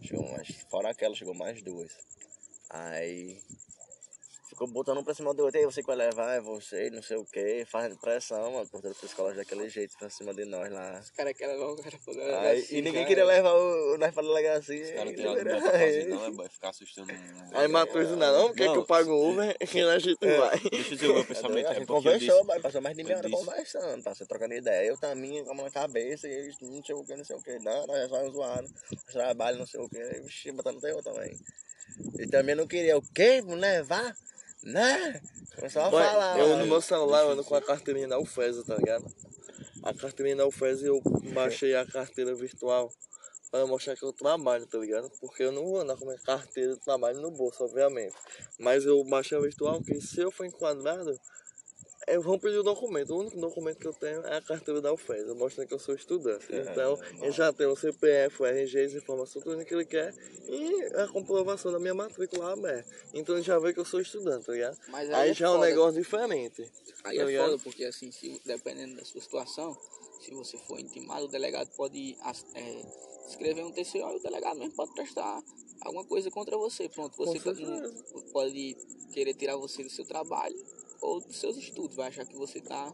[0.03, 1.93] Chegou umas, fora aquela, chegou mais duas.
[2.71, 3.39] Aí
[4.59, 7.01] ficou botando um pra cima do outro, aí você que vai levar, é você, não
[7.01, 10.99] sei o que, fazendo pressão, mano, portando psicólogo daquele jeito pra cima de nós lá.
[11.01, 13.07] Os caras querem levar o cara pra Aí, delegacia, e ninguém cara.
[13.07, 14.83] queria levar o, o nós pra delegacia.
[14.85, 16.49] Os caras tiraram do meu liberaram fazer não, é boy.
[16.49, 17.09] Ficar assustando.
[17.55, 20.59] Aí Matheus não, não, quer que eu pague o Uber e a gente vai.
[20.59, 21.59] Deixa eu dizer o meu É, pensamento.
[21.59, 22.47] É porque eu conversou, disse.
[22.49, 24.89] mas passou mais de meia eu hora conversando, passou trocando ideia.
[24.89, 27.37] Eu também com a mão na cabeça e eles não sei o que, não sei
[27.37, 27.59] o que.
[27.61, 29.99] Não, nós é só usuário, nós trabalho, não sei o que.
[29.99, 31.39] Aí, Vixi, botando teu também.
[32.19, 33.41] E também não queria o quê?
[33.43, 34.15] Não levar?
[34.63, 35.21] Né?
[35.55, 36.39] Começou a falar.
[36.39, 39.05] eu no meu celular eu ando com a carteirinha da UFES, tá ligado?
[39.83, 41.01] A carteirinha da UFES eu
[41.33, 42.91] baixei a carteira virtual
[43.51, 45.11] para mostrar que eu trabalho, tá ligado?
[45.21, 48.15] Porque eu não vou andar com minha carteira de trabalho no bolso, obviamente.
[48.59, 51.19] Mas eu baixei a virtual que se eu for enquadrado,
[52.15, 53.15] eu vou pedir o documento.
[53.15, 55.95] O único documento que eu tenho é a carteira da UFES, mostrando que eu sou
[55.95, 56.47] estudante.
[56.51, 60.15] Então, eu já tenho o CPF, o RG, as informações, tudo que ele quer,
[60.47, 62.89] e a comprovação da minha matrícula aberta.
[63.13, 64.79] Então ele já vê que eu sou estudante, tá ligado?
[64.89, 65.67] Mas Aí é já é um foda.
[65.67, 66.73] negócio diferente.
[67.05, 69.77] Aí tá é foda, porque assim, se, dependendo da sua situação,
[70.21, 72.17] se você for intimado, o delegado pode
[72.55, 72.83] é,
[73.29, 75.43] escrever um TCO e o delegado mesmo pode prestar
[75.81, 76.89] alguma coisa contra você.
[76.89, 77.95] Pronto, você certeza.
[78.33, 78.77] pode
[79.13, 80.57] querer tirar você do seu trabalho
[81.01, 82.93] ou dos seus estudos, vai achar que você tá.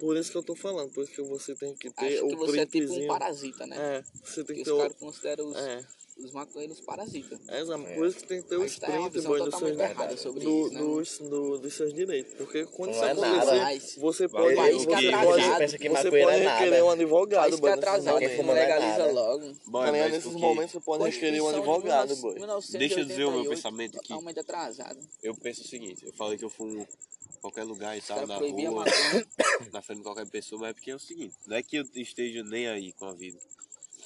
[0.00, 2.28] Por isso que eu tô falando, por isso que você tem que ter Acha o
[2.28, 3.76] que você é tipo um parasita, né?
[3.78, 4.78] É, você tem Que que os ter o.
[4.78, 5.86] caras consideram os, É,
[6.16, 7.40] os maconheiros parasitas.
[7.48, 7.82] é, exato.
[7.94, 9.22] Por isso que tem que ter o Mas tá, é boy, dos
[9.58, 10.80] seus, errada sobre do- isso, né?
[10.80, 12.34] dos, do- dos seus direitos.
[12.34, 13.26] Porque quando Não isso é nada.
[13.36, 16.58] acontecer, Mas você pode, país você que é pode, pensa que você pode é nada.
[16.58, 18.36] requerer um advogado, País que boy, é nesses atrasado, momentos.
[18.36, 19.12] fuma não é legaliza nada.
[19.12, 19.54] logo.
[19.66, 22.34] Boy, mas Nesses porque momentos você pode requerer um advogado, boy.
[22.34, 24.08] 1988, Deixa eu dizer o meu pensamento aqui.
[24.08, 25.00] Totalmente atrasado.
[25.22, 28.26] eu penso o seguinte, eu falei que eu fumo em qualquer lugar e Os tal,
[28.26, 28.84] na rua,
[29.72, 31.84] na frente de qualquer pessoa, mas é porque é o seguinte, não é que eu
[31.96, 33.38] esteja nem aí com a vida.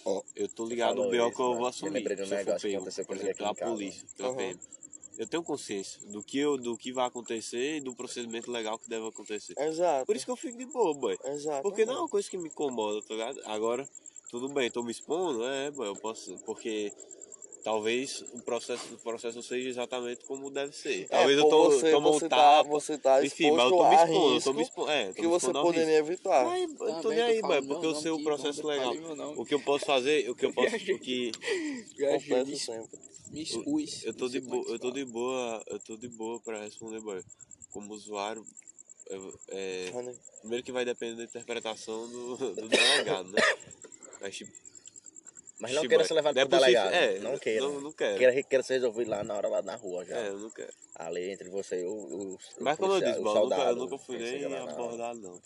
[0.09, 1.31] Ó, Eu tô ligado falou B.O.
[1.33, 1.55] que eu mano.
[1.57, 2.01] vou Me assumir.
[2.01, 4.35] um se eu for pego, por exemplo, pela polícia, pela.
[4.35, 4.59] PM.
[5.19, 8.89] Eu tenho consciência do que, eu, do que vai acontecer e do procedimento legal que
[8.89, 9.53] deve acontecer.
[9.59, 10.07] Exato.
[10.07, 11.19] Por isso que eu fico de boa, boy.
[11.25, 11.63] Exato.
[11.63, 13.41] Porque não é uma coisa que me incomoda, tá ligado?
[13.45, 13.87] Agora,
[14.31, 16.39] tudo bem, tô me expondo, é, boy, eu posso.
[16.47, 16.93] Porque
[17.65, 21.03] talvez o processo, o processo não seja exatamente como deve ser.
[21.05, 23.71] É, Talvez eu pô, tô, você, tomo um você, tá, você tá Enfim, mas eu
[23.71, 24.91] tô me expondo, eu tô me expondo.
[24.91, 26.07] É, eu tô que me você expondo poderia risco.
[26.13, 26.45] evitar.
[26.47, 28.95] Mas eu tô Também nem aí, tô mano, porque eu sei o processo que legal.
[28.95, 29.35] nome.
[29.37, 30.75] O que eu posso fazer, o que eu posso.
[30.75, 31.33] O que.
[32.59, 32.99] Sempre.
[33.31, 34.05] me expus.
[34.05, 36.63] Eu tô não de é que eu tô de boa, eu tô de boa pra
[36.63, 37.23] responder, boy.
[37.71, 38.47] Como usuário,
[39.11, 39.91] eu- é,
[40.41, 43.41] primeiro que vai depender da interpretação do, do delegado, né?
[44.21, 44.51] Mas tipo,
[45.61, 46.93] Mas não Ixi, queira ser levado é pro delegado.
[46.95, 47.61] é, não queira.
[47.63, 48.17] Não, não quero.
[48.19, 50.17] Queira, queira ser resolvido lá na hora, lá na rua já.
[50.17, 50.73] É, eu não quero.
[50.95, 53.43] Ali entre você e o, o, o Mas como eu policial, disse, o bom, eu
[53.43, 55.43] nunca, eu soldado, fui nem abordado, não.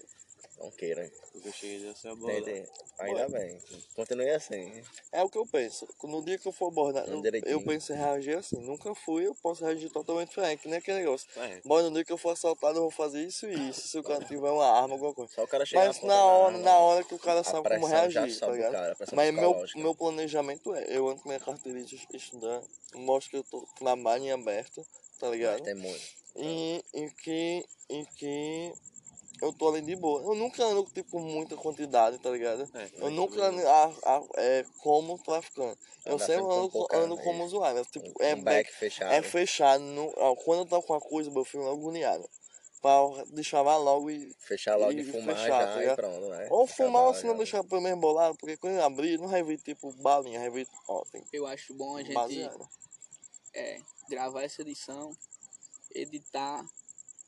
[0.62, 1.10] Não queira.
[1.34, 2.44] Nunca cheguei nem a ser abordado.
[2.44, 2.66] tem-
[2.98, 3.60] Ainda bem.
[3.96, 4.84] Continue assim.
[5.10, 5.88] É o que eu penso.
[6.04, 8.58] No dia que eu for abordado, eu, eu penso em reagir assim.
[8.60, 10.60] Nunca fui, eu posso reagir totalmente diferente.
[10.60, 11.26] Que nem aquele negócio.
[11.36, 13.88] É, Mas no dia que eu for assaltado, eu vou fazer isso e isso.
[13.88, 15.32] Se o cara tiver uma arma, alguma coisa.
[15.34, 18.38] Só o cara chegar Mas na hora, na hora que o cara sabe como reagir,
[18.38, 18.72] tá ligado?
[18.72, 23.36] cara, Mas meu, meu planejamento é, eu ando com minha carteirinha de estudante, mostro que
[23.38, 24.86] eu tô trabalho em aberto,
[25.18, 25.54] tá ligado?
[25.54, 26.22] Mas tem muito.
[26.36, 27.64] E, e que.
[27.90, 28.72] E que
[29.42, 30.22] eu tô ali de boa.
[30.22, 32.62] Eu nunca ando tipo muita quantidade, tá ligado?
[32.74, 33.84] é, Eu mas nunca também- ando a,
[34.16, 35.78] a- é, como traficante.
[36.06, 37.84] Eu Anda sempre sempre com ando, ando como usuário.
[37.86, 39.12] Tipo, Um, é, um back fechado.
[39.12, 39.82] é fechado.
[39.84, 42.28] No, quando eu tô com uma coisa, eu fico logo agoniado.
[42.80, 44.34] Pra deixar lá logo e.
[44.40, 45.96] Fechar logo e e fumar fechar, tá já e ligado?
[45.96, 46.48] pronto, né?
[46.50, 49.40] Ou fumar ou se não deixar pelo menos bolado, porque quando eu abrir, não vai
[49.44, 50.66] vir tipo balinha, vai vir.
[50.88, 52.68] Ó, tem Eu acho bom a gente baseado.
[53.54, 53.78] é,
[54.08, 55.16] gravar essa edição,
[55.94, 56.64] editar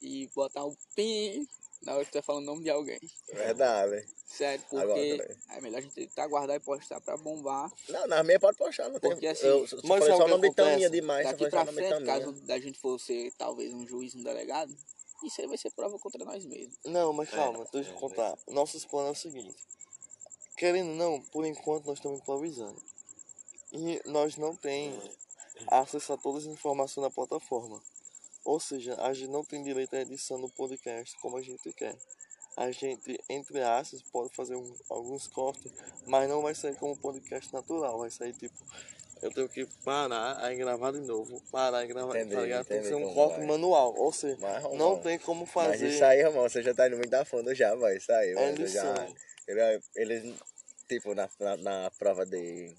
[0.02, 1.46] e botar o pim
[1.84, 2.98] na hora que tu tá falando o nome de alguém.
[3.32, 4.06] Verdade.
[4.26, 5.36] Sério, Agora, porque peraí.
[5.50, 7.70] é melhor a gente editar, guardar e postar pra bombar.
[7.88, 9.10] Não, na minha pode postar, não tem.
[9.10, 10.54] Porque, assim, eu, mas só o nome de?
[10.56, 12.06] Taminha demais, Daqui pra frente, Taminha.
[12.18, 14.76] caso da gente for ser talvez um juiz, um delegado,
[15.22, 16.76] isso aí vai ser prova contra nós mesmos.
[16.84, 18.38] Não, mas É, calma, deixa eu é, contar.
[18.48, 19.56] Nossos planos é o seguinte.
[20.56, 22.80] Querendo ou não, por enquanto nós estamos improvisando.
[23.72, 25.10] E nós não temos
[25.68, 27.80] acesso a todas as informações da plataforma.
[28.44, 31.96] Ou seja, a gente não tem direito à edição do podcast como a gente quer.
[32.56, 35.72] A gente, entre aspas, pode fazer um- alguns cortes,
[36.06, 37.98] mas não vai sair como podcast natural.
[37.98, 38.54] Vai sair tipo,
[39.22, 42.66] eu tenho que parar, aí gravar de novo, parar e gravar, Entendi, tá ligado?
[42.66, 43.46] Tem que ser um corte vai.
[43.46, 43.94] manual.
[43.96, 45.88] Ou seja, Mas, não tem como Mas fazer.
[45.88, 47.94] isso aí, irmão, você já tá indo muito da fundo já, vai.
[48.10, 49.08] Aí, É já,
[49.48, 50.34] ele- eles,
[50.88, 52.72] tipo, na, na, na prova de.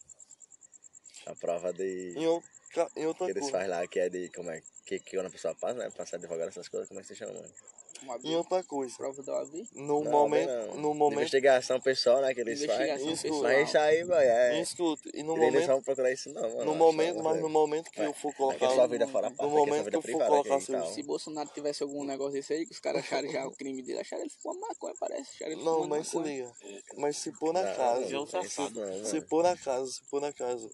[1.26, 2.14] Na prova de.
[2.18, 2.44] Em,
[2.96, 3.58] em outra Que eles coisa.
[3.58, 4.30] fazem lá, que é de.
[4.30, 5.90] Como é que, que quando a pessoa passa, né?
[5.90, 7.34] Pra ser advogado, essas coisas, como é que se chama?
[8.24, 8.94] Em outra coisa.
[8.98, 9.68] prova da OAV.
[9.74, 10.50] No Não, momento.
[10.50, 10.76] não.
[10.76, 11.20] No De momento.
[11.20, 12.34] Investigação pessoal, né?
[12.36, 12.88] Que eles fazem.
[13.42, 14.60] Mas isso aí, vai, é.
[14.62, 15.68] Escute, e no eles momento.
[15.68, 16.66] vão procurar isso, não, mano.
[16.66, 18.08] No momento, não, mas no momento que Vai.
[18.08, 18.68] eu for É que colocar.
[18.68, 20.94] a sua o- vida fora no momento que eu for colocar tal.
[20.94, 24.00] Se Bolsonaro tivesse algum negócio desse aí, que os caras acharam já o crime dele,
[24.02, 25.32] acharam ele fumando maconha, parece.
[25.36, 26.52] Acharam ele Não, mas se liga.
[26.98, 28.82] Mas se é isso safado.
[28.82, 29.28] não, Se mano.
[29.28, 30.70] por acaso, se por acaso.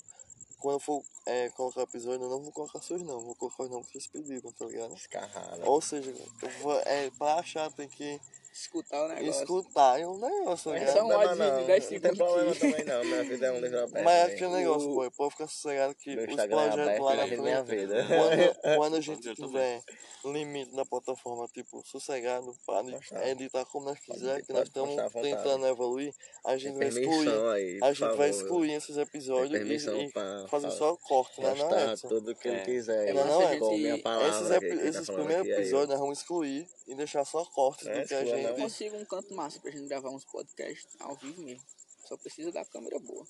[0.62, 3.20] Quando eu for é, colocar episódio, eu não vou colocar seus não.
[3.20, 4.94] Vou colocar os nomes que vocês pediram, tá ligado?
[4.94, 5.70] Escarrada.
[5.70, 6.14] Ou seja,
[6.62, 8.20] vou, é, pra achar tem que
[8.54, 9.42] Escutar o negócio.
[9.44, 10.00] escutar.
[10.00, 12.86] É um negócio, tá É só um não, de 10 Não tem segundos problema também
[12.86, 14.04] não, minha vida é um livro aberto.
[14.06, 14.34] Mas é né?
[14.34, 17.28] aquele negócio, O- pô, pode ficar sossegado que Meu os é projetos aberto, lá na
[17.28, 18.06] minha frente, vida.
[18.08, 19.82] quando, quando a gente tiver
[20.26, 26.14] limite na plataforma, tipo, sossegado, para editar como nós quiser, que nós estamos tentando evoluir,
[26.46, 29.76] a gente vai excluir, a gente vai excluir esses episódios e,
[30.06, 30.12] e
[30.48, 31.56] fazer fa- só corte, né?
[31.56, 32.08] Não, Edson?
[32.08, 32.66] tudo que ele É.
[32.66, 33.08] quiser.
[33.10, 33.54] É Não, não, é.
[33.54, 38.08] gente- minha Esses, tá primeiros episódios nós vamos excluir e deixar só cortes É, do
[38.08, 41.42] que a exclua, Eu consigo um canto massa pra gente gravar uns podcasts ao vivo
[41.42, 41.64] mesmo.
[42.08, 43.26] Só precisa da câmera boa.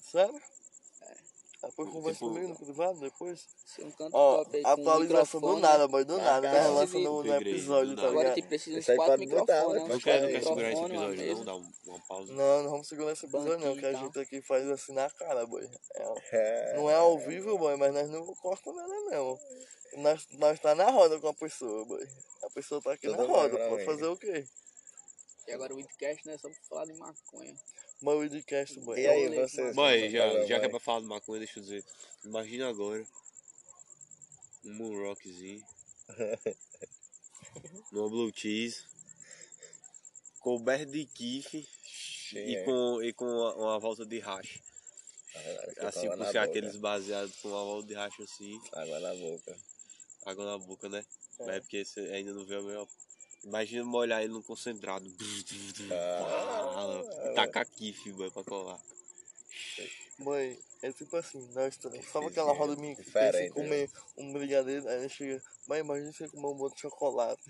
[0.00, 0.40] Sério?
[1.66, 3.46] Depois conversa Tipo- comigo no privado depois.
[3.66, 6.50] Ser um canto Ó, top aí atualização do nada, boy, do Ah, nada.
[6.50, 7.04] Tá relação consegui.
[7.04, 8.08] no, episódio, tá nada.
[8.08, 8.34] Agora ligado?
[8.34, 9.64] que precisa aí quatro microfones, né?
[9.64, 11.44] uns Não Acho quero, não segurar esse episódio, não.
[11.44, 12.32] Dá um- uma pausa.
[12.32, 15.46] Não, não vamos segurar esse episódio não, que a gente aqui faz assim na cara,
[15.46, 15.68] boy.
[15.94, 19.38] É, É, não é ao vivo, boy, mas nós não cortamos nada não.
[19.98, 22.06] Nós, nós tá na roda com a pessoa, boy.
[22.42, 24.44] A pessoa tá aqui Tudo na roda, pode fazer o quê?
[25.46, 26.36] E agora o Widcast, né?
[26.38, 27.54] Só pra falar de maconha.
[28.04, 29.00] Mas o podcast, boy.
[29.00, 29.30] E aí?
[29.72, 31.82] Boy, já, já que é pra falar de maconha, deixa eu dizer.
[32.22, 33.02] Imagina agora
[34.62, 35.64] um moonrockzinho.
[37.90, 38.82] numa blue cheese.
[40.38, 41.66] Coberto de kiff
[42.34, 44.60] e com, e com uma, uma volta de racha.
[45.70, 49.56] Fica Assim, por ser aqueles baseados com uma volta de racha assim, Água na boca.
[50.26, 51.04] água na boca, né?
[51.38, 51.46] É.
[51.46, 52.86] Mas é porque você ainda não vê o melhor.
[53.44, 55.10] Imagina molhar ele no concentrado.
[55.90, 57.32] Ah.
[57.34, 58.80] Tacar kiff, boy, pra colar.
[60.18, 62.04] Boy, é tipo assim, nós estamos.
[62.06, 65.42] Sabe aquela roda minha que em Diferente, comer um brigadeiro, aí chega.
[65.66, 67.42] Mas imagina você comer um monte de chocolate.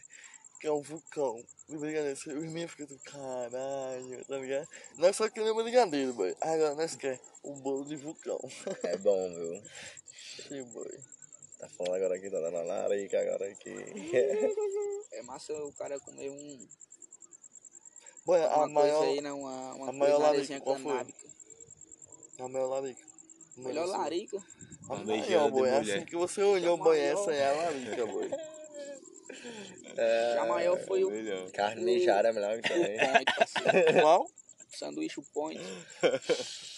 [0.61, 1.37] que é um vulcão
[1.69, 2.19] de brigadeiro.
[2.19, 4.69] Os meninos ficam tipo, caralho, tá ligado?
[4.97, 6.35] Nós só queremos brigadeiro, boy.
[6.41, 8.41] Agora nós quer o bolo de vulcão.
[8.83, 9.63] É bom, viu?
[10.13, 11.01] Xi, boy.
[11.65, 13.75] Tá falando agora aqui, tá dando a larica agora aqui.
[15.13, 16.69] É massa o cara comer um,
[18.27, 19.33] Boy, a uma coisa maior, aí, né?
[19.33, 21.07] Uma, uma a maior larica, qual foi?
[22.39, 23.03] a maior larica.
[23.57, 24.45] Melhor Mano, larica.
[24.91, 25.71] A maior, boy.
[25.71, 25.97] mulher.
[25.97, 26.97] Assim que você olhou, maior.
[26.97, 28.29] essa é a larica, boy.
[30.35, 31.51] Já maior foi o Melhor.
[31.53, 32.99] Carne mijada é melhor que também.
[32.99, 34.03] point.
[34.03, 34.31] Qual?
[34.69, 35.23] Sanduíche o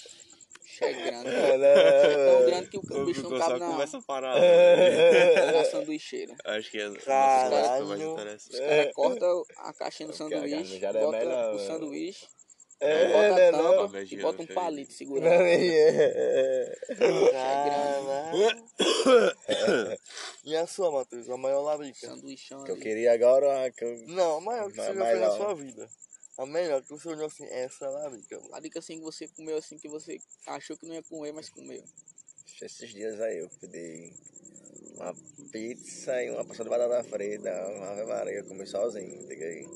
[0.78, 0.98] point.
[0.98, 1.30] É grande.
[1.30, 4.38] Não, Tão grande que o O bicho não cabe na, começa a parar.
[4.40, 5.52] né?
[5.52, 6.34] na sanduicheira.
[6.44, 7.86] Acho que é Caralho.
[7.86, 11.66] mais Os caras cortam a caixinha do sanduíche, é bota melhor, o né?
[11.66, 12.26] sanduíche,
[12.80, 13.58] É, bota né, a não?
[13.88, 15.42] tampa Não, e bota um não, palito Não, segurando.
[15.42, 16.76] é.
[17.32, 18.36] Caralho.
[20.44, 21.28] E a sua, Matheus?
[21.30, 22.06] A maior larica?
[22.06, 23.96] Sanduichão Que eu queria agora, que eu...
[24.08, 25.88] Não, a maior que Mas você já fez na sua vida.
[26.38, 28.38] A melhor que olhou assim, essa é a larica.
[28.38, 28.50] boy.
[28.52, 31.48] A dica assim que você comeu assim que você achou que não ia comer, mas
[31.48, 31.82] comeu.
[32.62, 34.12] Esses dias aí eu pedi
[34.96, 35.14] uma
[35.52, 39.68] pizza e uma porção de batata frita, uma Ave Maria, eu comi sozinho, aí.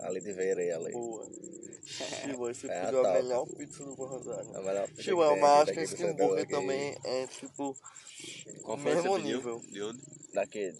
[0.00, 0.92] Ali de vereia ali.
[0.92, 1.26] Boa.
[2.36, 3.22] Boy, você É a pediu a top.
[3.22, 4.56] melhor pizza do Rosário.
[4.56, 7.76] A melhor pizza tem mas acho que esse hambúrguer também é tipo
[8.62, 9.60] Qual foi mesmo nível.
[9.68, 10.00] De onde?
[10.32, 10.70] Daqui,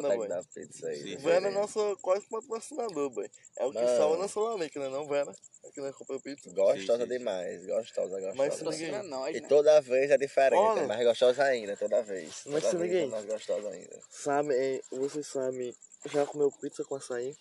[0.00, 0.28] boteco boy.
[0.28, 1.16] da pizza aí.
[1.16, 3.30] Vera é nosso quase patrocinador, boy.
[3.58, 5.30] É o que salva nossa larica, né não, Vera?
[5.68, 6.50] Aqui na Compra Pizza.
[6.50, 7.18] Gostosa Sim, sim.
[7.18, 8.34] demais, gostosa, gostosa.
[8.34, 9.48] Mas se Patrocina ninguém- nós, E né?
[9.48, 10.86] toda vez é diferente, Olha.
[10.94, 12.42] É mais gostosa ainda, toda vez.
[12.46, 14.02] Mas toda se vez ninguém- é mais gostosa ainda.
[14.10, 15.76] Sabe, é, você sabe,
[16.06, 17.36] já comeu pizza com açaí?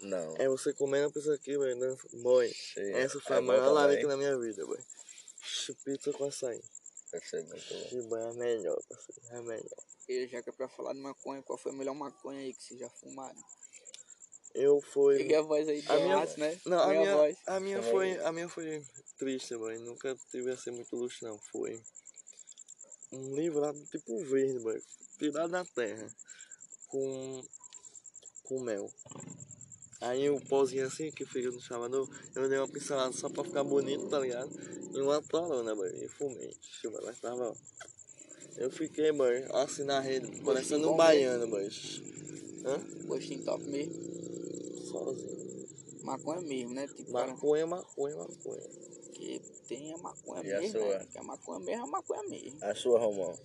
[0.00, 0.34] Não.
[0.38, 1.96] É você comendo pizza aqui, boy, né?
[2.14, 2.96] Boy, Cheio.
[2.96, 4.78] essa foi É a maior larica na minha vida, boy.
[5.84, 6.60] Pizza com açaí.
[7.12, 8.16] Deve ser muito bom.
[8.16, 9.20] É a melhor, parceiro.
[9.30, 9.82] É a melhor.
[10.08, 12.62] E já que é pra falar de maconha, qual foi a melhor maconha aí que
[12.62, 13.40] vocês já fumaram?
[14.54, 15.16] Eu fui.
[15.18, 16.60] Peguei a voz aí do A minha- né?
[16.66, 17.36] Não, a Peguei minha, voz.
[17.46, 18.18] a minha foi.
[18.18, 18.84] A minha foi
[19.18, 19.78] triste, boy.
[19.78, 21.38] Nunca tive assim muito luxo não.
[21.38, 21.80] Foi
[23.12, 24.80] um livro lá do tipo verde, boy.
[25.18, 26.08] Tirado da terra.
[26.88, 27.42] Com.
[28.44, 28.90] com mel.
[30.00, 33.62] Aí o pauzinho assim que fica no chavador, eu dei uma pincelada só pra ficar
[33.62, 34.50] bonito, tá ligado?
[34.92, 35.90] E uma torona, boy.
[36.04, 36.56] E fumei.
[37.04, 37.54] Mas tava.
[38.56, 41.68] Eu fiquei, boy, assim na rede, parecendo um baiano, boy.
[42.64, 43.06] Hã?
[43.06, 43.94] Gostinho top mesmo.
[44.90, 45.66] Sozinho.
[46.02, 46.86] Maconha mesmo, né?
[46.88, 48.62] Tipo, Maconha, maconha, maconha.
[49.14, 49.40] que
[49.76, 50.98] tem a maconha E a mesmo, sua?
[50.98, 51.08] né?
[51.10, 52.64] Que a maconha mesmo é a maconha mesmo.
[52.64, 53.38] A sua, Romão?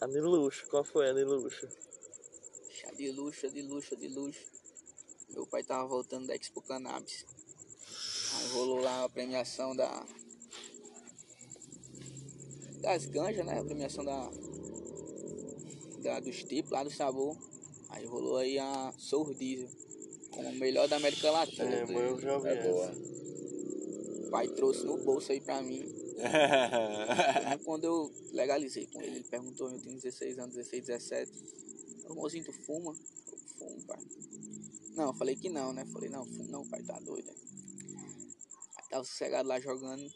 [0.00, 1.68] A de luxo, qual foi a de luxo?
[2.70, 4.44] Chá de luxo, de luxo, de luxo.
[5.30, 7.24] Meu pai tava voltando da Expo Cannabis.
[8.34, 10.06] Aí rolou lá a premiação da.
[12.80, 13.58] Das ganjas, né?
[13.60, 14.30] A premiação da.
[16.02, 17.36] da dos tipos lá do sabor.
[17.88, 19.68] Aí rolou aí a Soul Diesel.
[20.34, 21.64] Como o melhor da América Latina.
[21.74, 22.92] É, mas eu já vi É boa.
[24.26, 25.84] O pai trouxe no bolso aí pra mim.
[27.64, 31.32] Quando eu legalizei com ele, ele perguntou, eu tenho 16 anos, 16, 17.
[32.08, 32.92] Irmãozinho, tu fuma?
[33.30, 34.00] Eu fumo, pai.
[34.96, 35.84] Não, eu falei que não, né?
[35.92, 37.26] Falei, não, fumo não, pai, tá doido.
[37.26, 37.34] né?
[38.76, 40.08] Aí tava sossegado lá jogando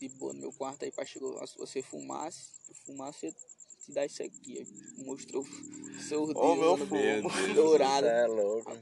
[0.00, 3.34] de boa no meu quarto, aí pai chegou, "Ah, se você fumasse, tu fumasse,
[3.88, 4.66] te dar isso aqui.
[4.98, 6.56] Mostrou o seu dedo fumo.
[6.56, 7.54] Meu Deus.
[7.54, 8.06] dourado.
[8.06, 8.78] É louco.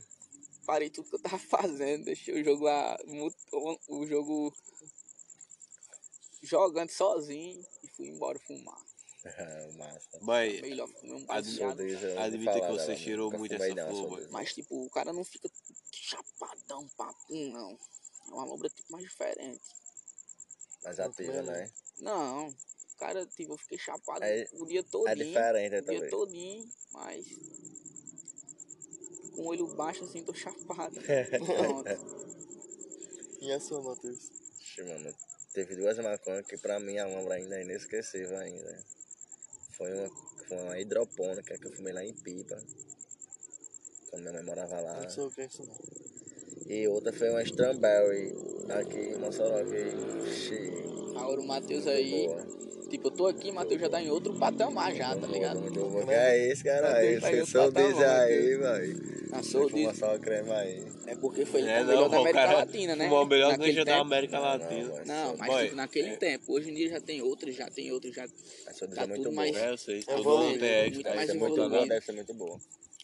[0.67, 2.99] Parei tudo que eu tava fazendo, deixei o jogo lá,
[3.89, 4.53] o jogo
[6.43, 8.85] jogando sozinho e fui embora fumar.
[9.77, 10.19] Massa.
[10.23, 11.81] Boy, Melhor comer um baseado.
[12.19, 14.29] admita que você cheirou muito essa flor.
[14.31, 15.49] Mas tipo, o cara não fica
[15.93, 17.79] chapadão, papum, não.
[18.29, 19.63] É uma lombra tipo mais diferente.
[20.83, 21.71] Mas ativa, né?
[21.99, 22.55] Não,
[22.99, 25.09] cara, tipo, eu fiquei chapado É- o dia todinho.
[25.09, 27.27] É diferente o dia todinho, mas
[29.35, 30.99] com o olho baixo assim, tô chapado.
[31.45, 32.27] Pronto.
[33.41, 34.31] E a sua, Matheus?
[34.61, 35.15] Ixi, mano,
[35.53, 38.85] teve duas maconhas que pra mim a lombra ainda é inesquecível ainda.
[39.77, 40.09] Foi uma,
[40.49, 42.57] foi uma hidropônica que eu fumei lá em Pipa.
[44.09, 45.03] Quando minha mãe morava lá.
[45.03, 45.77] Não sei o que é isso não.
[46.67, 48.33] E outra foi uma Strawberry
[48.71, 50.57] aqui em Mossoró, que ixi,
[51.17, 52.56] Agora o Matheus aí, boa.
[53.07, 55.61] Tipo, eu tô aqui, Matheus já tá em outro patamar já, tá ligado?
[56.11, 56.93] É isso, cara?
[56.93, 59.17] Tá Esse outro som diz aí, velho.
[59.27, 60.87] Fuma diz, só o creme aí.
[61.07, 63.09] é porque foi É, o melhor não, da o América cara Latina, né?
[63.11, 64.03] o melhor Naquele ganja da tempo.
[64.07, 65.05] América Latina.
[65.05, 66.53] não, Não, mas Boy, tipo, naquele tempo.
[66.53, 68.25] Hoje em dia já tem outros, já tem outros, já.
[68.67, 69.37] Essa Tá é muito tudo boa.
[69.37, 71.15] mais- É, eu sei, É todo mundo tem muito extra.
[71.15, 71.71] mais Deve ser muito evoluído.
[71.77, 72.61] boa, deve ser muito boa.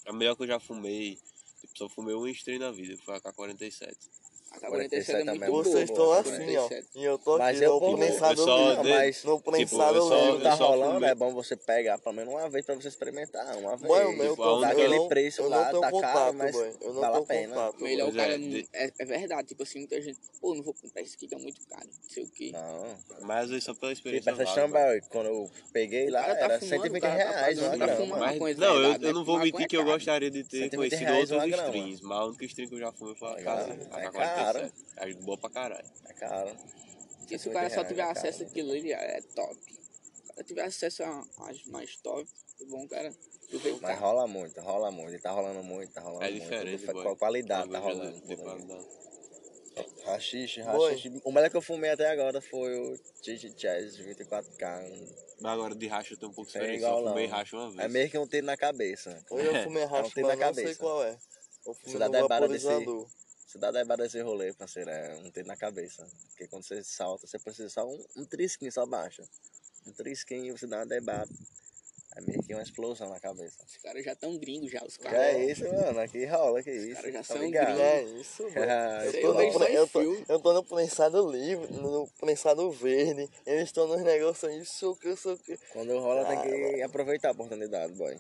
[0.07, 1.19] A melhor que eu já fumei,
[1.61, 3.95] tipo, só fumei um stream na vida, foi a K-47.
[4.55, 5.65] A K-47 é 47 muito boa.
[5.65, 6.69] Vocês estão assim, ó.
[6.69, 6.89] 47.
[6.95, 8.91] E eu tô Mas aqui eu no como- prensado eu livre.
[8.93, 10.43] mas No tipo, prensado eu só- livre.
[10.43, 13.57] Tá eu rolando, é bom você pegar pelo menos uma vez pra você experimentar.
[13.57, 13.91] Uma vez.
[13.91, 16.57] Mano, eu Tipo, tô a única- Daquele eu não, preço eu lá, tá caro, mas.
[16.81, 17.73] Eu vale a pena.
[17.79, 20.19] Melhor o cara é, É, é verdade, tipo assim, muita gente.
[20.41, 21.87] Pô, não vou comprar isso aqui que é muito caro.
[21.87, 22.51] Não sei o quê.
[22.53, 22.97] Não.
[23.23, 24.33] Mas vezes só pela experiência.
[24.33, 24.55] Tipo, essa.
[24.55, 27.77] Chambel, quando eu peguei lá, tá era fumando, 120 o cara tá reais tá
[28.57, 29.27] não, eu, eu não né?
[29.27, 32.45] vou mentir é que eu gostaria de ter 120 conhecido outros streams, mas a única
[32.45, 33.79] stream que eu já fumei foi a É casa.
[34.45, 34.59] Caro.
[34.59, 34.73] É K-47.
[34.97, 35.89] É boa pra caralho.
[36.07, 36.57] É caro.
[37.29, 39.57] Se se o 120 cara só tiver é acesso àquilo ali, é top.
[39.65, 41.25] Se o cara tiver acesso a-
[41.67, 42.29] mais top,
[42.61, 43.13] é bom, cara.
[43.83, 45.21] Mas rola muito, rola muito.
[45.21, 46.43] Tá rolando muito, tá rolando É muito.
[46.43, 47.17] diferente, boy.
[47.17, 48.21] qualidade tá rolando.
[48.27, 48.87] de qualidade.
[50.05, 51.21] Rachixe, rachixe.
[51.25, 54.91] O melhor que eu fumei até agora foi o Chichi Chaz 24K.
[55.41, 56.87] Mas agora de racha eu tenho um pouco de Sem experiência.
[56.87, 57.79] igual, Eu fumei racha uma vez.
[57.85, 59.25] É meio que um tiro na cabeça.
[59.31, 61.19] Hoje eu fumei racha, na mas não sei qual é.
[61.67, 62.67] Eu fumei Cidade no é barra desse-
[63.53, 66.07] Você dá da desse rolê, parceiro, é um tiro na cabeça.
[66.31, 69.23] Porque quando você salta, você precisa só um, um trisquinho, só baixa.
[69.87, 71.35] Um trisquinho, você dá uma debate.
[72.17, 73.63] É meio que uma explosão na cabeça.
[73.67, 75.19] Os caras já tão gringos já, os Que caras.
[75.21, 76.01] é isso, mano?
[76.01, 76.95] Aqui rola, que isso.
[76.95, 77.81] caras já Tá são gringos.
[77.81, 78.43] É isso.
[78.57, 83.29] Ah, Eu tô, no, eu, tô, eu tô no prensado livre, no prensado verde.
[83.45, 84.51] Eles estão nos negócios
[84.97, 85.59] que, isso que.
[85.75, 88.19] Quando rola, tem que aproveitar a oportunidade, boy.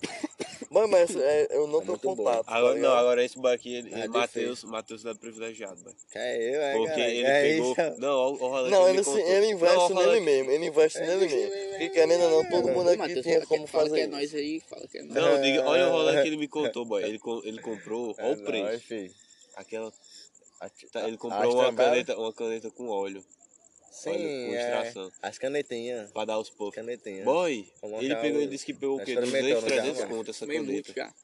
[0.70, 2.44] Mano, mas é, eu não É tenho contato.
[2.46, 5.96] tá Agora, não, agora esse boy aqui, ele, É Matheus, Matheus dá privilegiado, velho.
[6.10, 7.10] Que é eu, é, Porque cara.
[7.10, 7.72] ele é pegou.
[7.72, 8.00] isso.
[8.00, 10.66] Não, o rolê Não, que ele, se- ele investe Não, o nele que- mesmo, ele
[10.66, 11.50] investe nele mesmo.
[11.70, 14.34] Porque querendo ou não, todo mundo aqui Matheus, tinha como fala que fazer é nós
[14.34, 15.14] aí, fala que é nós.
[15.14, 17.02] Não, diga, olha o rolê que ele me contou, boy.
[17.02, 19.14] Ele, ele comprou, É olha o nóis, preço.
[19.56, 19.92] Aquela.
[20.92, 23.24] Tá, ele comprou uma caneta, uma caneta com óleo.
[23.92, 24.24] Sim, Olha, com
[24.54, 24.60] é.
[24.80, 25.12] extração.
[25.20, 26.10] As canetinhas.
[26.12, 26.74] Pra dar os puffs.
[26.74, 27.24] Canetinhas.
[27.24, 27.68] Boy,
[28.00, 29.12] ele pegou o- e disse que pegou o quê?
[29.12, 30.16] experimentamos 200, já, 300 mano.
[30.16, 30.92] conto essa muito caneta.
[30.96, 31.14] já.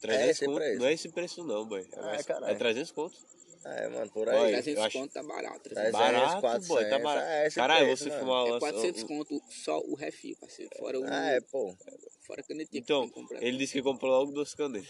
[0.00, 0.54] 300 esse conto?
[0.56, 0.78] preço?
[0.80, 1.86] Não é esse preço não, boy.
[1.92, 2.52] É, mais- caralho.
[2.52, 3.16] é 300 conto.
[3.62, 4.52] É, mano, por aí.
[4.52, 5.68] 300 eu acho- conto tá barato.
[5.68, 7.26] Tá Mas é Barato, esse 400, boy, tá barato.
[7.26, 8.20] é esse Caralho, preço, você mano.
[8.22, 8.58] fumar É uma...
[8.60, 10.70] 400 conto só o refil, parceiro.
[10.78, 11.04] Fora o.
[11.04, 11.76] Ah, é, pô.
[12.22, 13.10] Fora a canetinha Então,
[13.42, 14.88] ele disse que comprou logo duas canetas.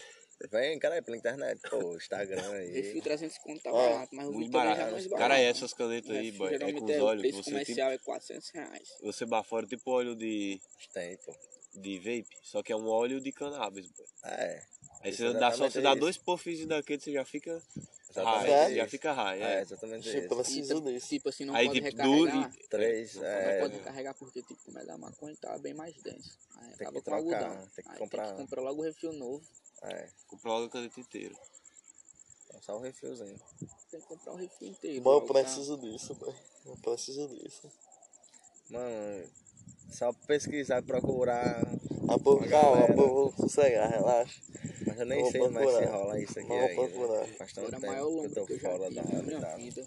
[0.49, 2.71] Vem, cara, pela internet, pô, Instagram aí.
[2.71, 4.91] Refil 300 conto tá barato, mas o Muito é barato.
[4.91, 5.17] mais barato.
[5.17, 8.49] Cara, essas canetas aí, boy, é com os é o preço tipo, comercial é 400
[8.49, 8.89] reais.
[9.01, 10.59] você bafora tipo óleo de,
[10.93, 11.35] Tem, pô.
[11.75, 14.05] de vape, só que é um óleo de cannabis, boy.
[14.25, 14.63] É.
[15.03, 15.99] Aí você dá, só, você dá isso.
[15.99, 17.61] dois puffs daquele, você já fica
[18.09, 18.75] Exatamente high, isso.
[18.75, 19.61] já fica high, É, é.
[19.61, 21.07] exatamente Tipo, preciso E, disso.
[21.09, 22.49] Tipo assim, não Aí, pode tipo, recarregar.
[22.49, 23.59] duro Três, Não é.
[23.59, 26.37] pode recarregar porque, tipo, como é da maconha, tá bem mais denso.
[26.57, 27.67] Aí que acaba com trocar, algodão.
[27.75, 28.25] tem que Aí comprar.
[28.27, 29.43] tem que comprar logo o refil novo.
[29.83, 30.07] É.
[30.27, 31.35] Comprou logo a caneta inteira.
[32.61, 33.39] Só o refilzinho.
[33.89, 35.01] Tem que comprar o refil inteiro.
[35.01, 35.33] Bom, eu tá?
[35.33, 36.35] preciso disso, boy.
[36.65, 37.71] Eu preciso disso.
[38.69, 39.27] Mano,
[39.89, 41.59] só pesquisar e procurar.
[42.23, 44.39] Pô, Uma calma, pô, vou sossegar, relaxa.
[44.91, 46.73] Mas eu nem Vou sei mais se rola isso aqui Vou ainda.
[46.75, 47.27] procurar.
[47.37, 49.63] Faz tanto tempo maior que eu tô que eu fora da realidade.
[49.63, 49.83] vida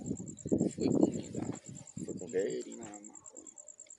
[0.74, 1.38] foi comigo.
[1.38, 1.58] tá?
[2.06, 2.40] Foi com quem?
[2.40, 3.44] Ingerir na maconha.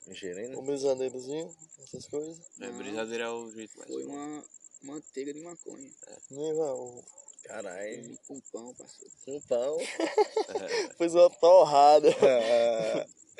[0.07, 0.59] Ingerindo?
[0.59, 2.39] O brisadeirozinho, essas coisas.
[2.59, 2.77] É, Não.
[2.79, 3.91] brisadeira é o jeito mais.
[3.91, 4.43] Foi uma
[4.81, 5.91] manteiga de maconha.
[6.31, 7.03] Nem vai,
[7.43, 8.17] Caralho.
[8.27, 9.11] Com pão, parceiro.
[9.25, 9.77] Com pão.
[10.97, 12.09] Fez uma torrada.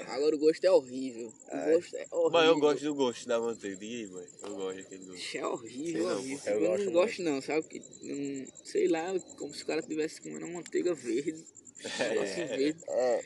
[0.08, 1.28] Agora o gosto é horrível.
[1.28, 2.30] O gosto é horrível.
[2.32, 3.78] Mas eu gosto do gosto da manteiga.
[3.78, 4.26] Boy.
[4.44, 5.38] Eu gosto daquele gosto.
[5.38, 6.54] É horrível, Sei não, horrível.
[6.54, 7.68] eu Eu, gosto não gosto não, sabe?
[7.68, 11.46] Que, não, sei lá, como se o cara tivesse comendo uma manteiga verde.
[11.84, 12.76] É, Um negócio verde.
[12.90, 13.22] Ah,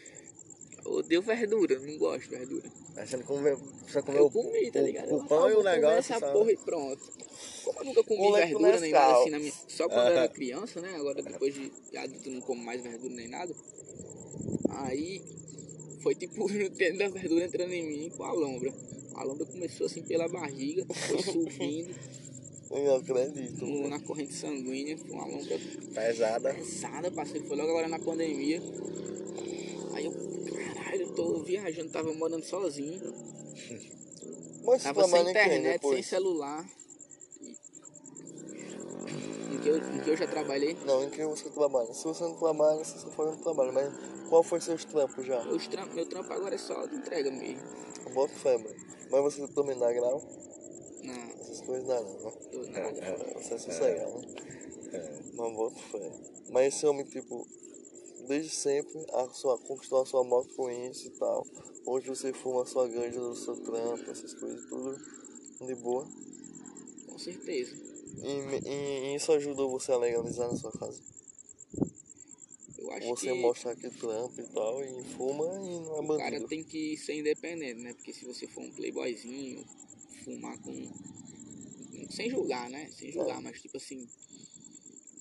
[0.86, 2.72] Eu odeio verdura, não gosto de verdura.
[2.98, 3.58] Aí você não comeu.
[3.88, 5.08] Você comeu Eu comi, tá o- ligado?
[5.12, 6.32] o Eu, pão ah, e o negócio Essa só.
[6.32, 7.12] porra e pronto.
[7.64, 9.54] Como eu nunca comi verdura nem nada assim na minha.
[9.68, 10.96] Só quando eu era criança, né?
[10.96, 13.54] Agora depois de adulto não como mais verdura nem nada.
[14.70, 15.22] Aí
[16.02, 18.74] foi tipo o nutriente da verdura entrando em mim com a lombra.
[19.16, 21.94] A lombra começou assim pela barriga, foi subindo
[22.72, 23.66] eu não acredito.
[23.66, 25.60] no- na corrente sanguínea, foi uma lombra
[25.94, 26.54] pesada.
[26.54, 27.48] pesada, parceiro.
[27.48, 28.62] Foi logo agora na pandemia.
[29.94, 30.12] Aí eu,
[30.46, 33.02] caralho, eu tô viajando, tava morando sozinho.
[34.64, 36.70] Mas Tava sem trabalha em quem internet, sem celular.
[39.78, 40.78] Em que, eu, em que eu já trabalhei.
[40.86, 41.94] Não, em que você trabalha?
[41.94, 43.74] Se você não trabalha, você só faz um trabalho.
[43.74, 43.94] Mas
[44.30, 45.44] qual foi seus trampos já?
[45.44, 47.62] Meus trampo, meu trampo agora é só de entrega mesmo.
[48.14, 48.76] Bota fé, mano.
[49.12, 50.22] Mas você também dá grau?
[51.04, 52.32] Não, Essas coisas dá não, né?
[52.52, 53.40] tô nada.
[53.42, 55.20] Você é sossegado, né?
[55.34, 56.12] Mas bota fé.
[56.52, 57.48] Mas esse homem, tipo,
[58.28, 61.46] desde sempre a sua, conquistou a sua moto com isso e tal.
[61.86, 64.96] Hoje você fuma a sua ganja do seu trampo, essas coisas, tudo
[65.66, 66.08] de boa.
[67.08, 67.89] Com certeza.
[68.22, 71.02] E, e- isso ajudou você a legalizar na sua casa?
[72.78, 76.08] Eu acho Você que mostrar que trampa e tal, e fuma e não é o
[76.18, 76.48] cara bandido.
[76.48, 77.94] tem que ser independente, né?
[77.94, 79.64] Porque se você for um playboyzinho,
[80.24, 80.90] fumar com.
[82.10, 82.90] Sem julgar, né?
[82.98, 84.08] Sem julgar, mas tipo assim,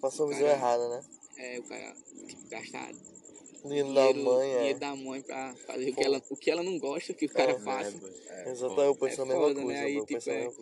[0.00, 1.04] Passou a visão cara- errada, né?
[1.36, 1.94] é, o cara
[2.28, 2.92] tipo, gastar
[3.64, 4.58] Dinheiro da mãe, é.
[4.58, 7.28] dinheiro da mãe pra fazer o que, ela, o que ela não gosta que o
[7.28, 7.96] cara É, faça.
[8.28, 9.62] É, Exato, eu penso É a mesma foda, né?
[9.64, 9.80] coisa.
[9.80, 10.54] Aí, tipo,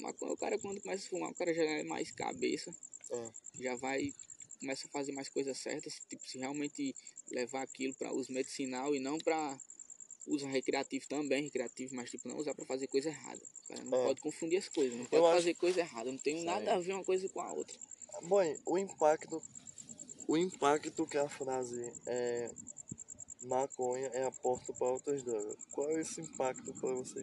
[0.00, 2.74] maconha, o cara quando começa a fumar, o cara já é mais cabeça,
[3.10, 3.30] É.
[3.60, 4.12] já vai,
[4.60, 6.94] começa a fazer mais coisas certas, tipo, se realmente
[7.30, 9.58] levar aquilo para uso medicinal e não para
[10.26, 13.40] uso recreativo também, recreativo, mas tipo, não usar para fazer coisa errada.
[13.64, 14.04] O cara não É.
[14.04, 16.78] pode confundir as coisas, não Eu pode acho- fazer coisa errada, não tem nada a
[16.78, 17.78] ver uma coisa com a outra.
[18.24, 19.42] Bom, o impacto.
[20.26, 22.50] O impacto que a frase é
[23.42, 25.56] maconha é a porta para outras drogas.
[25.72, 27.20] Qual é esse impacto para você?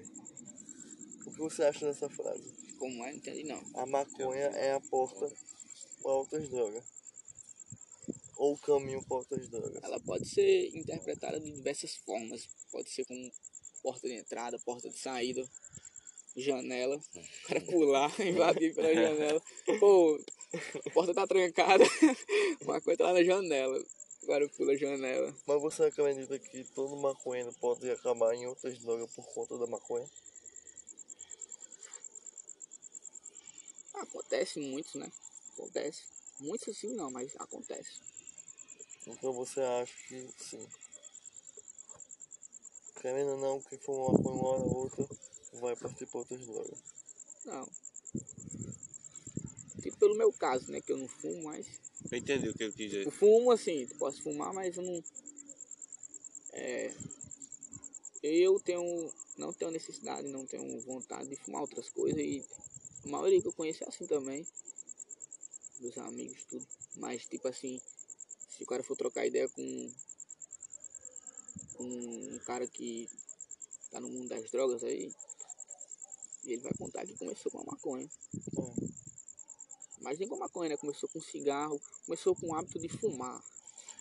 [1.27, 2.51] O que você acha dessa frase?
[2.77, 3.11] Como é?
[3.11, 3.61] Não entendi não.
[3.75, 5.31] A maconha é a porta
[6.01, 6.83] para outras drogas.
[8.37, 9.83] Ou o caminho para outras drogas.
[9.83, 12.47] Ela pode ser interpretada de diversas formas.
[12.71, 13.31] Pode ser como
[13.81, 15.47] porta de entrada, porta de saída,
[16.35, 16.97] janela.
[16.97, 19.41] O cara pular, invadir pela janela.
[19.79, 20.19] Pô,
[20.85, 21.83] a porta tá trancada,
[22.61, 23.83] uma coisa tá lá na janela.
[24.23, 25.35] O cara pula a janela.
[25.45, 30.09] Mas você acredita que todo maconheiro pode acabar em outras drogas por conta da maconha?
[33.97, 35.11] Acontece muitos, né?
[35.53, 36.03] Acontece.
[36.39, 38.01] Muitos assim não, mas acontece.
[39.07, 40.67] Então você acha que sim.
[43.01, 45.07] Querendo ou não, quem for maconha uma hora ou outra
[45.53, 46.79] vai partir para outras drogas.
[47.45, 47.67] Não.
[49.81, 50.81] Tipo pelo meu caso, né?
[50.81, 51.67] Que eu não fumo, mas.
[52.11, 53.05] Eu entendi o que ele quis dizer.
[53.05, 55.03] Eu fumo assim, posso fumar, mas eu não.
[56.53, 56.93] É.
[58.23, 59.11] Eu tenho.
[59.37, 62.43] Não tenho necessidade, não tenho vontade de fumar outras coisas e
[63.05, 64.45] a maioria que eu conheço é assim também.
[65.79, 66.67] Dos amigos, tudo.
[66.95, 67.79] Mas tipo assim,
[68.49, 69.93] se o cara for trocar ideia com,
[71.73, 73.09] com um cara que
[73.91, 75.13] tá no mundo das drogas aí,
[76.43, 78.09] ele vai contar que começou com a maconha.
[80.01, 80.77] Mas nem com maconha, né?
[80.77, 83.43] Começou com cigarro, começou com o hábito de fumar,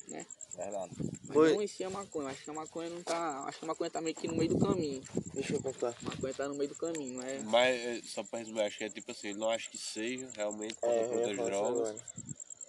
[0.08, 0.26] né?
[0.54, 0.94] verdade.
[1.26, 1.52] Mas Foi.
[1.54, 3.44] não em a maconha, acho que a maconha não tá.
[3.46, 5.02] Acho que a maconha tá meio que no meio do caminho.
[5.32, 5.88] Deixa eu contar.
[5.88, 7.38] A maconha tá no meio do caminho, não é?
[7.40, 10.74] Mas, é, só pra resumir, acho que é tipo assim, não acha que seja realmente
[10.74, 11.02] por É,
[11.32, 11.96] isso drogas, agora.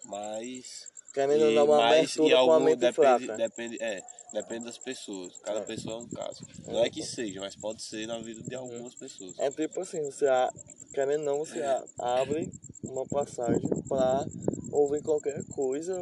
[0.05, 0.87] mas.
[1.13, 2.93] Querendo ou e- não, uma mas abertura com a mente depende,
[3.25, 3.37] fraca.
[3.37, 4.03] depende, é,
[4.33, 5.33] depende das pessoas.
[5.43, 5.63] Cada É.
[5.63, 6.45] pessoa é um caso.
[6.67, 9.37] Não é que seja, mas pode ser na vida de algumas pessoas.
[9.39, 10.51] É tipo assim, você a-
[10.93, 12.51] querendo ou não, você a- abre
[12.83, 14.25] uma passagem para
[14.71, 15.93] ouvir qualquer coisa.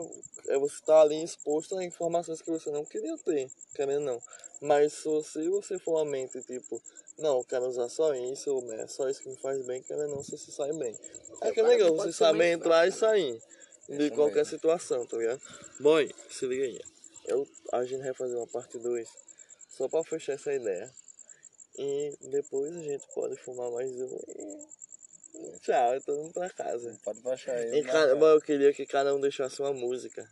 [0.47, 4.21] É você tá ali exposto a informações que você não queria ter, querendo não.
[4.61, 6.81] Mas se você, você for uma mente tipo,
[7.17, 10.09] não, eu quero usar só isso, ou é só isso que me faz bem, querendo
[10.09, 10.97] não, você se sai bem.
[11.41, 13.41] É que é legal, você saber entrar e sair
[13.87, 15.41] de qualquer situação, tá ligado?
[15.79, 15.97] Bom,
[16.29, 16.79] se liga aí.
[17.25, 19.07] Eu, a gente vai fazer uma parte 2
[19.69, 20.91] só pra fechar essa ideia.
[21.77, 24.83] E depois a gente pode fumar mais um e.
[25.61, 26.99] Tchau, tô indo pra casa.
[27.03, 27.83] Pode baixar aí.
[27.83, 30.27] Cada, mas eu queria que cada um deixasse uma música.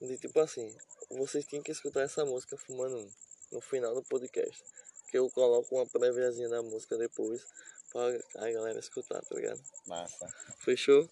[0.00, 0.74] De tipo assim,
[1.10, 3.10] vocês tinham que escutar essa música fumando um
[3.52, 4.62] no final do podcast.
[5.08, 7.46] Que eu coloco uma préviazinha da música depois
[7.92, 9.60] pra a galera escutar, tá ligado?
[9.86, 10.28] Massa.
[10.58, 11.08] Fechou?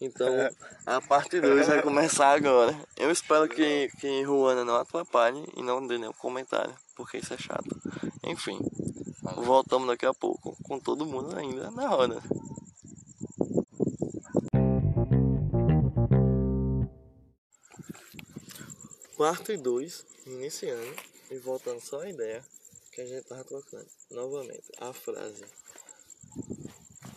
[0.00, 0.26] Então
[0.84, 2.76] a parte 2 vai começar agora.
[2.96, 7.38] Eu espero que, que Ruana não atrapalhe e não dê nenhum comentário, porque isso é
[7.38, 7.80] chato.
[8.24, 8.58] Enfim,
[9.36, 12.20] voltamos daqui a pouco com todo mundo ainda na roda.
[19.16, 20.96] Parte 2, iniciando
[21.30, 22.44] e voltando só a ideia
[22.90, 23.86] que a gente tava trocando.
[24.10, 25.44] Novamente, a frase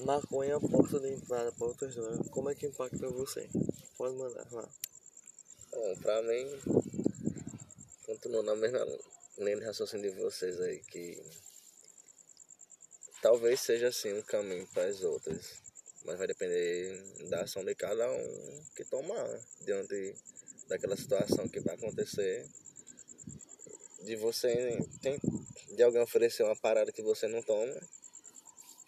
[0.01, 2.29] Maconha é porta de entrada para outras drogas.
[2.29, 3.49] Como é que impacta você?
[3.97, 4.69] Pode mandar, vá.
[5.71, 6.47] Bom, pra mim,
[8.05, 8.85] continuo na mesma
[9.39, 11.19] linha de raciocínio de vocês aí, que
[13.23, 15.55] talvez seja assim um caminho para as outras,
[16.05, 19.27] mas vai depender da ação de cada um que tomar
[19.61, 20.15] diante
[20.67, 22.45] daquela situação que vai acontecer.
[24.03, 25.19] De você tem,
[25.75, 27.75] de alguém oferecer uma parada que você não toma,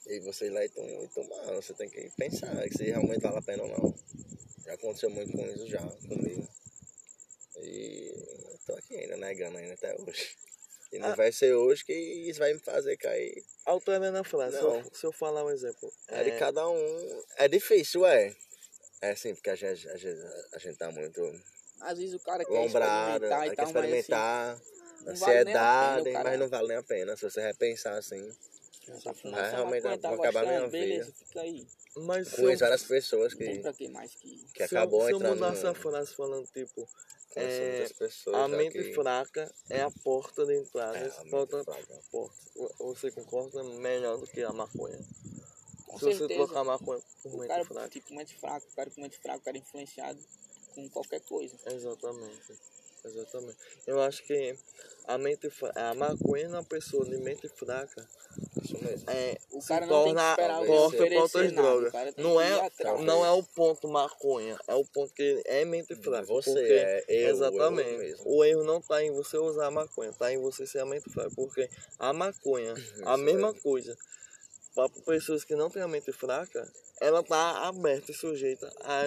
[0.08, 1.54] e você ir lá e tomar, e tomar.
[1.56, 3.96] Você tem que pensar se realmente vale a pena ou não.
[4.66, 6.48] Já aconteceu muito com isso já, comigo.
[7.58, 10.36] E tô aqui ainda negando ainda até hoje.
[10.92, 11.16] E não Ah.
[11.16, 13.44] vai ser hoje que isso vai me fazer cair.
[13.66, 14.92] Alterando a frase, se eu, Não.
[14.94, 15.92] se eu falar um exemplo.
[16.08, 17.24] É de cada um.
[17.38, 18.36] É difícil, é.
[19.02, 20.20] É assim, porque a gente, a gente,
[20.54, 21.22] a gente tá muito
[21.82, 24.58] Às vezes o cara quer lombrado, experimentar e quer tal, mas assim, experimentar,
[25.06, 27.18] não vale nem a pena, ansiedade, cara- mas não vale nem a pena.
[27.18, 28.32] Se você repensar assim,
[28.86, 31.18] tá Vai só realmente tá acabar minha beleza, vida.
[31.26, 31.68] fica aí.
[31.96, 34.46] Mas se eu, conheço várias pessoas que, que mais que...
[34.54, 35.36] que se eu, acabou se eu entrando.
[35.36, 36.88] mudar essa frase falando tipo,
[37.36, 37.86] é,
[38.34, 41.30] a mente que- fraca é a porta de entrada É, fraca.
[41.30, 41.64] porta.
[42.80, 45.00] Você concorda melhor do que a maconha?
[45.88, 46.46] Com se você certeza.
[46.46, 47.90] trocar a maconha por O mente cara, fraca.
[47.90, 50.20] tipo, mente fraco, o cara com mente fraca, o cara influenciado
[50.76, 51.56] com qualquer coisa.
[51.66, 52.54] Exatamente.
[53.04, 53.58] Exatamente.
[53.88, 54.56] Eu acho que
[55.06, 58.08] a mente a maconha na pessoa de mente fraca
[59.08, 61.94] é, O se torna forte para outras drogas.
[62.18, 62.72] Não é,
[63.04, 66.26] não é o ponto maconha, é o ponto que é mente fraca.
[66.26, 67.90] Você é eu, exatamente.
[67.90, 68.24] eu mesmo.
[68.26, 71.10] o erro não está em você usar a maconha, está em você ser a mente
[71.10, 71.32] fraca.
[71.36, 72.74] Porque a maconha,
[73.06, 73.98] a mesma coisa,
[74.76, 79.04] para pessoas que não têm a mente fraca, ela está aberta e sujeita a,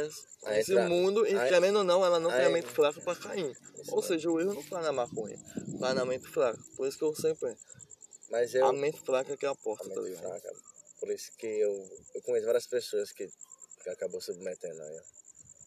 [0.47, 3.01] A esse mundo e a- querendo ou não, ela não tem a a- mente fraca
[3.01, 3.51] para cair.
[3.79, 5.39] Isso Ou seja, o erro não está na maconha,
[5.75, 6.59] está na mente fraca.
[6.77, 7.57] Por isso que eu sempre.
[8.31, 8.67] Mas eu.
[8.67, 10.53] A mente fraca que é a porta, a tá mente fraca.
[11.01, 11.73] Por isso que eu,
[12.15, 13.29] eu conheço várias pessoas que,
[13.83, 15.01] que acabou submetendo aí.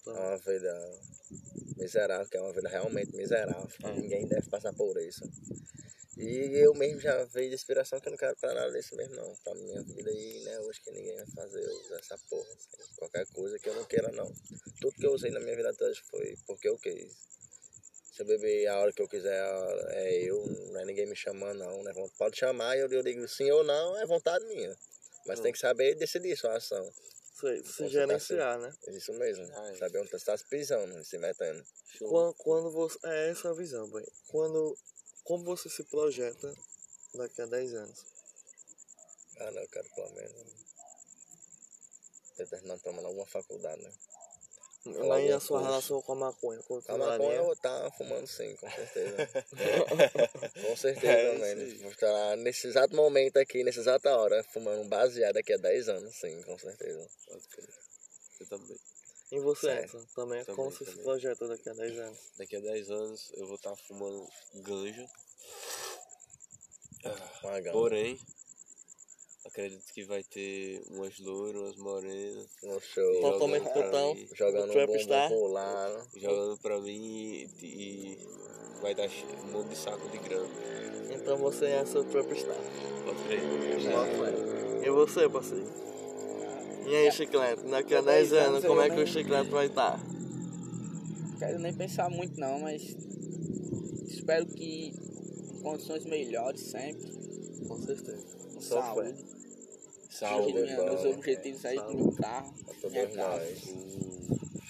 [0.05, 0.11] Tá.
[0.11, 0.99] É uma vida
[1.77, 3.67] miserável, que é uma vida realmente miserável.
[3.83, 3.91] É.
[3.93, 5.23] Ninguém deve passar por isso.
[6.18, 9.16] E eu mesmo já veio de inspiração que eu não quero pra nada disso mesmo
[9.16, 9.36] não.
[9.43, 10.59] Pra minha vida aí, né?
[10.61, 12.49] Hoje que ninguém vai fazer eu usar essa porra.
[12.49, 14.32] assim, qualquer coisa que eu não queira não.
[14.80, 17.11] Tudo que eu usei na minha vida toda foi porque eu quis.
[18.13, 19.43] Se eu beber a hora que eu quiser,
[19.89, 21.91] é eu, não é ninguém me chamando não, né?
[22.18, 24.74] Pode chamar e eu, eu digo sim ou não, é vontade minha.
[25.26, 26.89] Mas tem que saber decidir sua ação.
[27.36, 28.74] Se, se gerenciar, né?
[28.88, 29.43] Isso mesmo.
[29.43, 29.76] É.
[29.76, 31.61] Saber onde você está se pisando, se metendo.
[31.99, 32.97] Quando, quando você.
[33.03, 34.05] É essa a visão, boy.
[34.28, 34.78] Quando.
[35.26, 36.53] Como você se projeta
[37.13, 38.05] daqui a 10 anos?
[39.38, 40.34] Ah, não, eu quero pelo menos
[42.38, 43.91] ter terminado pelo menos alguma faculdade, né?
[44.86, 44.93] Aí
[45.32, 45.63] algum a sua curso.
[45.71, 47.07] relação com a maconha A continuaria?
[47.17, 49.17] maconha eu vou estar fumando sim, com certeza.
[50.67, 51.80] com certeza, É, isso mano.
[51.82, 55.89] Vou estar nesse exato momento aqui, nessa exata hora, fumando um baseado daqui a 10
[55.89, 57.09] anos, sim, com certeza.
[57.28, 57.73] Pode crer.
[58.41, 58.78] Eu também.
[59.32, 59.71] E você.
[59.71, 60.03] Edson?
[60.15, 62.19] Também, Também, como você se projeta daqui a 10 anos?
[62.38, 65.05] Daqui a 10 anos eu vou estar fumando ganja.
[67.41, 67.71] Com a gama.
[67.71, 68.19] Porém,
[69.45, 72.47] acredito que vai ter umas loiras, umas morenas.
[72.61, 73.21] No show.
[73.21, 74.15] Totalmente putão.
[74.34, 74.73] Jogando
[75.34, 76.09] um lado.
[76.15, 78.28] Jogando pra mim e, e
[78.82, 80.49] vai dar um monte de saco de grana.
[81.11, 82.57] Então você é seu trapstar.
[83.05, 83.41] Pode crer.
[84.84, 85.94] E você, parceiro?
[86.86, 87.63] E aí, Chiclete?
[87.63, 89.99] Daqui a 10 anos, como é que o Chiclete vai estar?
[91.39, 92.81] Quero nem pensar muito não, mas
[94.07, 94.93] espero que
[95.53, 97.11] em condições melhores sempre.
[97.67, 98.25] Com certeza.
[98.53, 99.25] Com Só saúde.
[100.09, 100.86] Saúde, minha- bom.
[100.86, 101.97] meus objetivos aí com Saúde.
[102.03, 102.53] meu carro,
[102.89, 103.45] minha casa.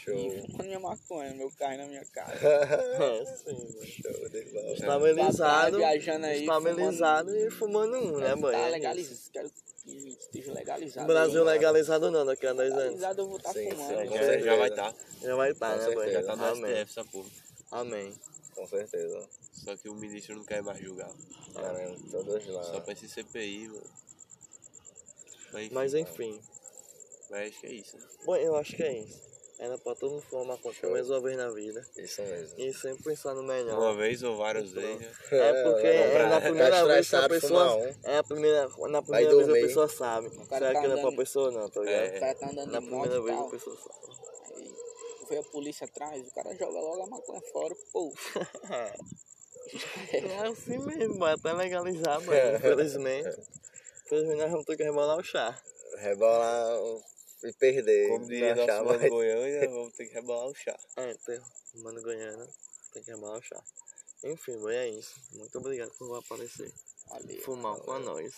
[0.04, 0.16] Show.
[0.34, 2.34] E fumando minha maconha, meu carro e na minha casa.
[2.42, 3.86] É, sim, mano.
[3.86, 4.74] Show de bola.
[4.74, 8.54] Estabilizado, viajando aí, estabilizado e fumando um, né, boy?
[8.54, 9.14] Tá É legalizado.
[9.14, 9.32] isso.
[9.32, 9.50] Quero
[9.86, 11.08] que esteja legalizado.
[11.08, 11.54] Brasil aí.
[11.56, 12.84] legalizado não daqui a 10 anos.
[12.84, 13.88] Legalizado eu vou estar Sim, fumando.
[13.88, 14.06] sim, já,
[14.38, 14.96] com já vai estar.
[15.22, 15.96] Já vai estar, Com né, boy?
[16.06, 16.22] certeza.
[16.22, 16.72] Já tá no Amém.
[16.76, 17.30] STF essa porra.
[17.72, 18.14] Amém.
[18.56, 19.30] Com certeza.
[19.64, 21.12] Só que o ministro não quer mais julgar.
[21.54, 22.64] Caramba, todos lá.
[22.64, 23.84] Só pra esse CPI, mano.
[25.54, 26.42] Mas enfim, Mas enfim.
[27.30, 27.98] mas acho que é isso.
[27.98, 28.04] né?
[28.26, 29.35] Bom, eu acho que é isso.
[29.58, 30.24] Era pra todo mundo
[30.62, 30.92] pelo Show.
[30.92, 31.86] menos uma vez na vida.
[31.98, 32.60] Isso mesmo.
[32.60, 33.80] E sempre pensar no melhor.
[33.80, 35.00] Uma vez ou várias vezes.
[35.00, 35.12] né?
[35.32, 37.76] É porque É, é na tá primeira vez que a pessoa.
[37.78, 37.94] um.
[38.04, 38.68] É a primeira.
[38.90, 40.30] Na primeira vez a pessoa sabe.
[40.30, 41.96] Será tá que não é pra pessoa não, tá ligado?
[42.04, 42.18] É.
[42.18, 43.48] O cara tá andando Na primeira vez tal.
[43.48, 43.96] a pessoa sabe.
[44.58, 44.76] Aí
[45.28, 48.14] foi a polícia atrás, o cara joga logo a maconha fora, pô.
[50.14, 52.56] É assim mesmo, vai até legalizar, mano.
[52.58, 53.30] Infelizmente.
[54.06, 55.58] Infelizmente nós vamos ter que rebolar o chá.
[55.98, 56.78] Rebolar
[57.48, 58.10] e perder.
[58.10, 59.10] Como diria nosso mano mais.
[59.10, 60.78] Goiânia, vamos ter que rebolar o chá.
[60.98, 61.16] É.
[61.76, 62.48] Mano Goiânia.
[62.94, 63.64] Tem que rebolar o chá.
[64.24, 65.14] Enfim, é isso.
[65.34, 66.74] Muito obrigado por aparecer.
[67.08, 67.42] Valeu.
[67.42, 68.34] Fumar com nós.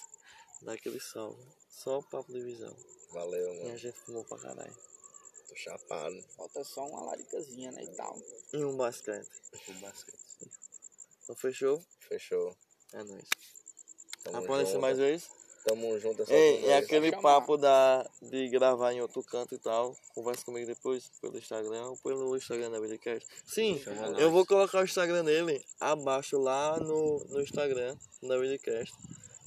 [0.61, 1.37] Dar aquele sol.
[1.69, 2.75] Só o papo de visão.
[3.11, 3.77] Valeu, E a mano.
[3.77, 4.75] gente fumou pra caralho.
[5.47, 6.21] Tô chapado.
[6.35, 8.19] Falta só uma laricazinha, né, e tal.
[8.51, 9.29] E um basquete.
[9.65, 10.19] Com basquete.
[11.23, 11.81] Então fechou?
[11.99, 12.57] Fechou.
[12.93, 13.29] É nóis.
[14.23, 14.81] Tamo Aparece junto.
[14.81, 15.29] mais vezes?
[15.67, 16.23] Tamo junto.
[16.29, 19.97] é Ei, é aquele papo da, de gravar em outro canto e tal.
[20.15, 23.27] Conversa comigo depois pelo Instagram ou pelo Instagram da Vidcast.
[23.45, 24.21] Sim, Chama nós.
[24.21, 28.95] eu vou colocar o Instagram dele abaixo lá no, no Instagram da Vidcast.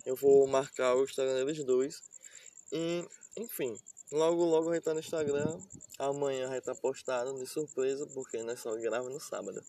[0.04, 2.02] Eu vou marcar o Instagram deles dois.
[2.70, 3.02] E,
[3.38, 3.74] enfim,
[4.12, 5.58] logo logo vai estar no Instagram.
[5.98, 9.64] Amanhã vai estar postado de surpresa, porque nós só grava no sábado.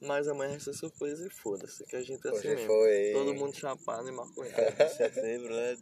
[0.00, 2.66] Mas amanhã vai ser surpresa e foda-se, que a gente é assim Hoje mesmo.
[2.66, 3.10] foi.
[3.12, 4.54] Todo mundo chapado e maconhado.
[4.96, 5.76] Setembro, né?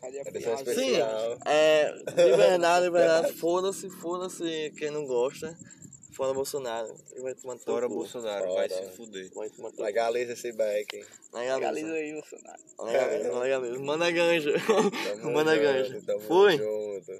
[0.00, 0.74] Cadê a piada?
[0.74, 0.96] Sim,
[1.46, 5.56] é, de verdade, de verdade, foda-se, foda-se quem não gosta.
[6.12, 6.94] Fora Bolsonaro.
[7.16, 7.88] E vai tomar teu Fora.
[7.88, 8.84] Bolsonaro, vai Fora.
[8.90, 9.30] se fuder.
[9.34, 9.82] Vai tomar teu cu.
[9.82, 11.04] Legaliza esse back.
[11.32, 11.54] Legaliza.
[11.56, 12.62] Legaliza aí, Bolsonaro.
[12.82, 13.78] Legaliza, legaliza.
[13.80, 14.52] Manda ganja.
[15.16, 16.02] Tamo Manda junto, ganja.
[16.06, 16.56] tamo Fui.
[16.56, 17.12] junto.